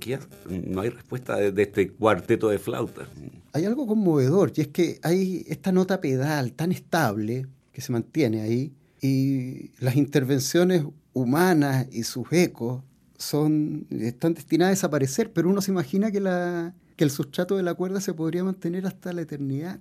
no 0.48 0.80
hay 0.80 0.88
respuesta 0.88 1.36
de, 1.36 1.62
este 1.62 1.90
cuarteto 1.90 2.48
de 2.48 2.58
flauta. 2.58 3.08
Hay 3.52 3.64
algo 3.64 3.86
conmovedor, 3.86 4.52
y 4.54 4.62
es 4.62 4.68
que 4.68 5.00
hay 5.02 5.44
esta 5.48 5.72
nota 5.72 6.00
pedal 6.00 6.52
tan 6.52 6.72
estable 6.72 7.46
que 7.72 7.80
se 7.80 7.92
mantiene 7.92 8.40
ahí, 8.40 8.72
y 9.02 9.72
las 9.80 9.96
intervenciones 9.96 10.84
humanas 11.12 11.86
y 11.90 12.04
sus 12.04 12.32
ecos 12.32 12.82
son, 13.18 13.86
están 13.90 14.34
destinadas 14.34 14.70
a 14.70 14.76
desaparecer, 14.76 15.32
pero 15.32 15.50
uno 15.50 15.60
se 15.60 15.72
imagina 15.72 16.10
que, 16.10 16.20
la, 16.20 16.74
que 16.96 17.04
el 17.04 17.10
sustrato 17.10 17.56
de 17.56 17.64
la 17.64 17.74
cuerda 17.74 18.00
se 18.00 18.14
podría 18.14 18.44
mantener 18.44 18.86
hasta 18.86 19.12
la 19.12 19.22
eternidad. 19.22 19.80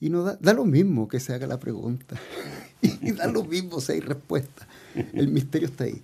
Y 0.00 0.10
no 0.10 0.24
da, 0.24 0.36
da 0.40 0.52
lo 0.52 0.64
mismo 0.64 1.06
que 1.06 1.20
se 1.20 1.32
haga 1.32 1.46
la 1.46 1.60
pregunta, 1.60 2.16
y 2.82 3.12
da 3.12 3.28
lo 3.28 3.44
mismo 3.44 3.80
si 3.80 3.92
hay 3.92 4.00
respuesta. 4.00 4.66
El 5.12 5.28
misterio 5.28 5.68
está 5.68 5.84
ahí. 5.84 6.02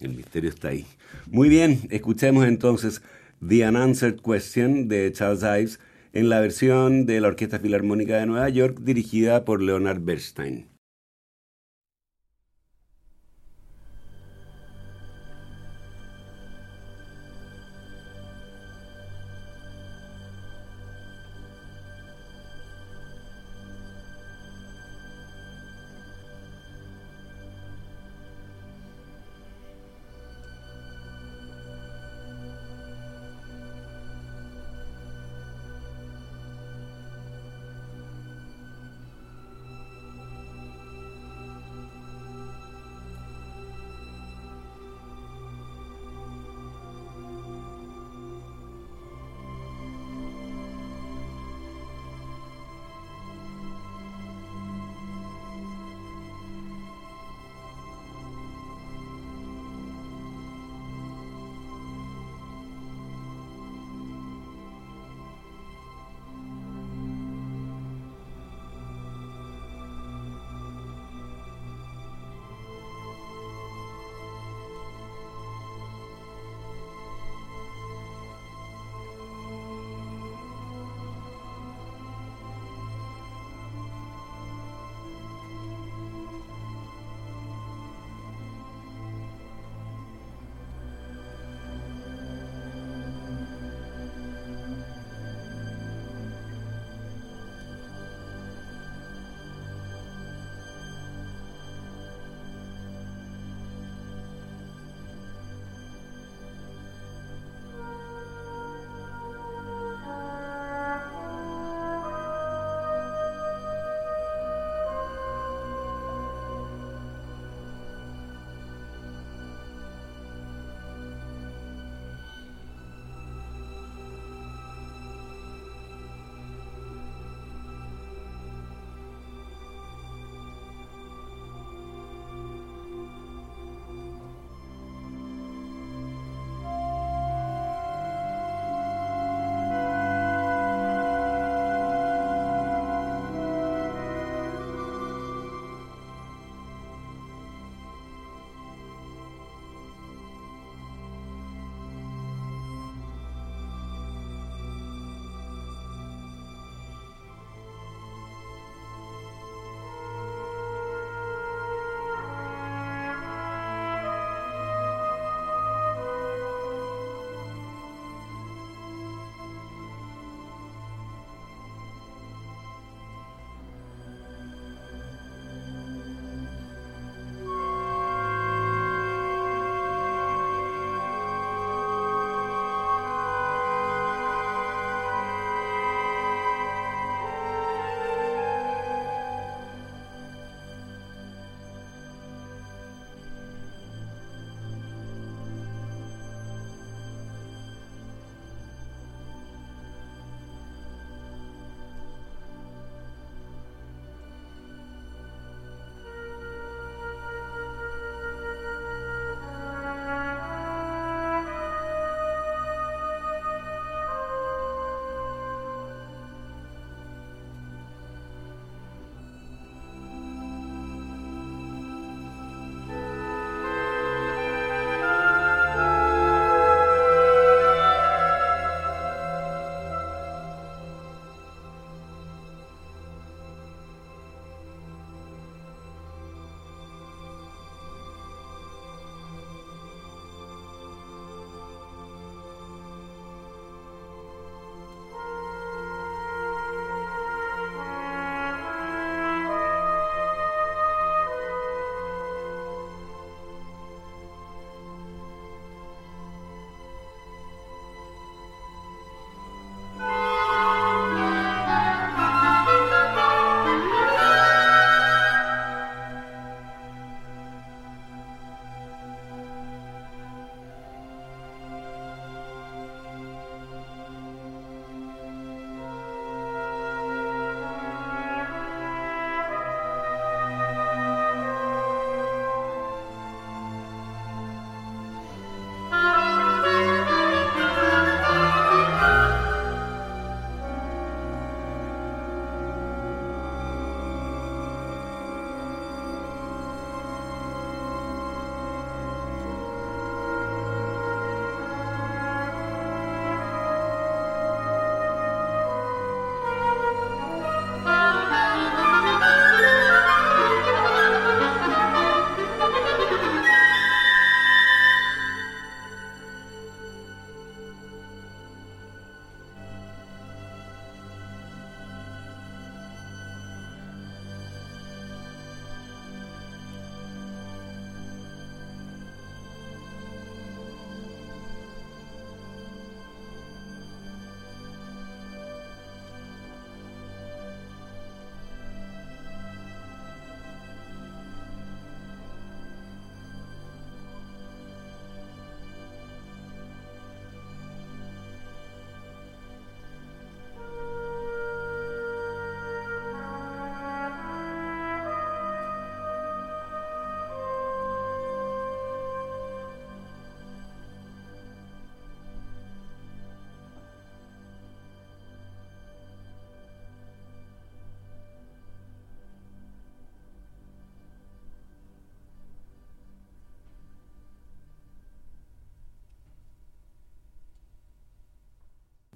El 0.00 0.14
misterio 0.14 0.50
está 0.50 0.68
ahí. 0.68 0.86
Muy 1.26 1.48
bien, 1.48 1.80
escuchemos 1.90 2.46
entonces 2.46 3.02
The 3.46 3.68
Unanswered 3.68 4.20
Question 4.20 4.88
de 4.88 5.12
Charles 5.12 5.42
Ives 5.42 5.80
en 6.12 6.28
la 6.28 6.40
versión 6.40 7.06
de 7.06 7.20
la 7.20 7.28
Orquesta 7.28 7.58
Filarmónica 7.58 8.16
de 8.16 8.26
Nueva 8.26 8.48
York 8.48 8.78
dirigida 8.80 9.44
por 9.44 9.62
Leonard 9.62 10.00
Bernstein. 10.00 10.77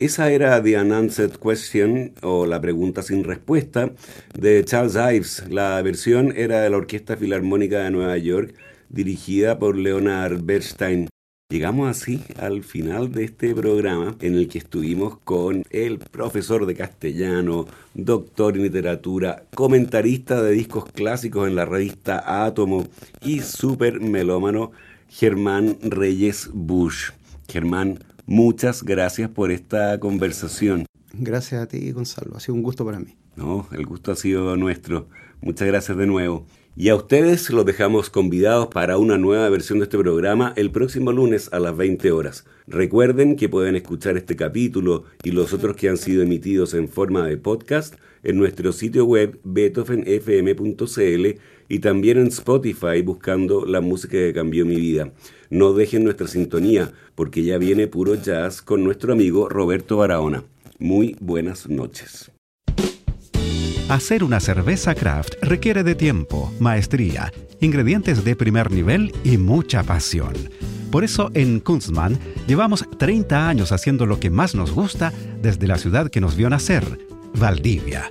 Esa 0.03 0.33
era 0.33 0.61
The 0.61 0.81
Unanswered 0.81 1.37
Question 1.39 2.15
o 2.23 2.45
la 2.45 2.61
pregunta 2.61 3.05
sin 3.05 3.23
respuesta 3.23 3.93
de 4.37 4.65
Charles 4.65 4.97
Ives. 4.97 5.45
La 5.49 5.81
versión 5.81 6.35
era 6.37 6.61
de 6.61 6.71
la 6.71 6.79
Orquesta 6.79 7.17
Filarmónica 7.17 7.85
de 7.85 7.93
Nueva 7.93 8.19
York 8.19 8.53
dirigida 8.89 9.61
por 9.61 9.77
Leonard 9.77 10.43
Bernstein. 10.43 11.09
Llegamos 11.51 11.89
así 11.89 12.21
al 12.41 12.65
final 12.65 13.13
de 13.13 13.23
este 13.23 13.55
programa 13.55 14.17
en 14.21 14.35
el 14.35 14.49
que 14.49 14.59
estuvimos 14.59 15.19
con 15.21 15.63
el 15.71 16.01
profesor 16.01 16.67
de 16.67 16.75
castellano, 16.75 17.69
doctor 17.95 18.57
en 18.57 18.65
literatura, 18.65 19.45
comentarista 19.55 20.43
de 20.43 20.51
discos 20.51 20.87
clásicos 20.87 21.47
en 21.47 21.55
la 21.55 21.65
revista 21.65 22.45
Átomo 22.45 22.89
y 23.21 23.39
super 23.39 24.01
melómano 24.01 24.73
Germán 25.09 25.79
Reyes 25.81 26.51
Bush. 26.53 27.11
Germán, 27.49 27.99
Muchas 28.27 28.83
gracias 28.83 29.31
por 29.31 29.51
esta 29.51 29.99
conversación. 30.01 30.87
Gracias 31.13 31.63
a 31.63 31.67
ti, 31.67 31.91
Gonzalo. 31.93 32.37
Ha 32.37 32.41
sido 32.41 32.55
un 32.55 32.63
gusto 32.63 32.85
para 32.85 32.99
mí. 32.99 33.17
No, 33.37 33.69
el 33.73 33.85
gusto 33.87 34.13
ha 34.13 34.17
sido 34.17 34.57
nuestro. 34.57 35.09
Muchas 35.41 35.69
gracias 35.69 35.97
de 35.97 36.07
nuevo. 36.07 36.47
Y 36.75 36.89
a 36.89 36.95
ustedes 36.97 37.51
los 37.51 37.67
dejamos 37.67 38.09
convidados 38.09 38.69
para 38.69 38.97
una 38.97 39.19
nueva 39.19 39.47
versión 39.51 39.79
de 39.79 39.85
este 39.85 39.99
programa 39.99 40.55
el 40.57 40.71
próximo 40.71 41.13
lunes 41.13 41.53
a 41.53 41.61
las 41.61 41.77
20 41.77 42.13
horas. 42.13 42.47
Recuerden 42.67 43.37
que 43.37 43.51
pueden 43.51 43.77
escuchar 43.77 44.17
este 44.17 44.37
capítulo 44.37 45.05
y 45.23 45.33
los 45.33 45.53
otros 45.53 45.77
que 45.77 45.91
han 45.91 45.99
sido 45.99 46.23
emitidos 46.23 46.73
en 46.73 46.89
forma 46.89 47.27
de 47.27 47.37
podcast 47.37 47.97
en 48.23 48.39
nuestro 48.39 48.73
sitio 48.73 49.05
web 49.05 49.39
beethovenfm.cl 49.45 51.27
y 51.69 51.79
también 51.81 52.19
en 52.19 52.29
Spotify 52.29 53.03
buscando 53.03 53.67
la 53.67 53.83
música 53.83 54.13
que 54.13 54.33
cambió 54.33 54.65
mi 54.65 54.77
vida. 54.77 55.13
No 55.53 55.75
dejen 55.75 56.05
nuestra 56.05 56.27
sintonía 56.29 56.93
porque 57.15 57.45
ya 57.45 57.59
viene 57.59 57.87
puro 57.87 58.15
jazz 58.15 58.63
con 58.63 58.83
nuestro 58.85 59.13
amigo 59.13 59.51
Roberto 59.51 59.99
Barahona. 59.99 60.45
Muy 60.79 61.15
buenas 61.21 61.69
noches. 61.69 62.33
Hacer 63.91 64.25
una 64.25 64.41
cerveza 64.41 64.95
craft 64.95 65.35
requiere 65.43 65.83
de 65.83 65.95
tiempo, 65.95 66.51
maestría, 66.59 67.31
ingredientes 67.61 68.25
de 68.25 68.35
primer 68.35 68.71
nivel 68.71 69.13
y 69.25 69.37
mucha 69.37 69.83
pasión. 69.83 70.33
Por 70.91 71.05
eso 71.05 71.31
en 71.35 71.61
Kunstmann 71.61 72.19
llevamos 72.47 72.87
30 72.97 73.47
años 73.47 73.73
haciendo 73.73 74.07
lo 74.07 74.19
que 74.19 74.31
más 74.31 74.55
nos 74.55 74.73
gusta 74.73 75.13
desde 75.43 75.67
la 75.67 75.77
ciudad 75.77 76.11
que 76.11 76.23
nos 76.23 76.35
vio 76.35 76.49
nacer, 76.49 76.83
Valdivia 77.35 78.11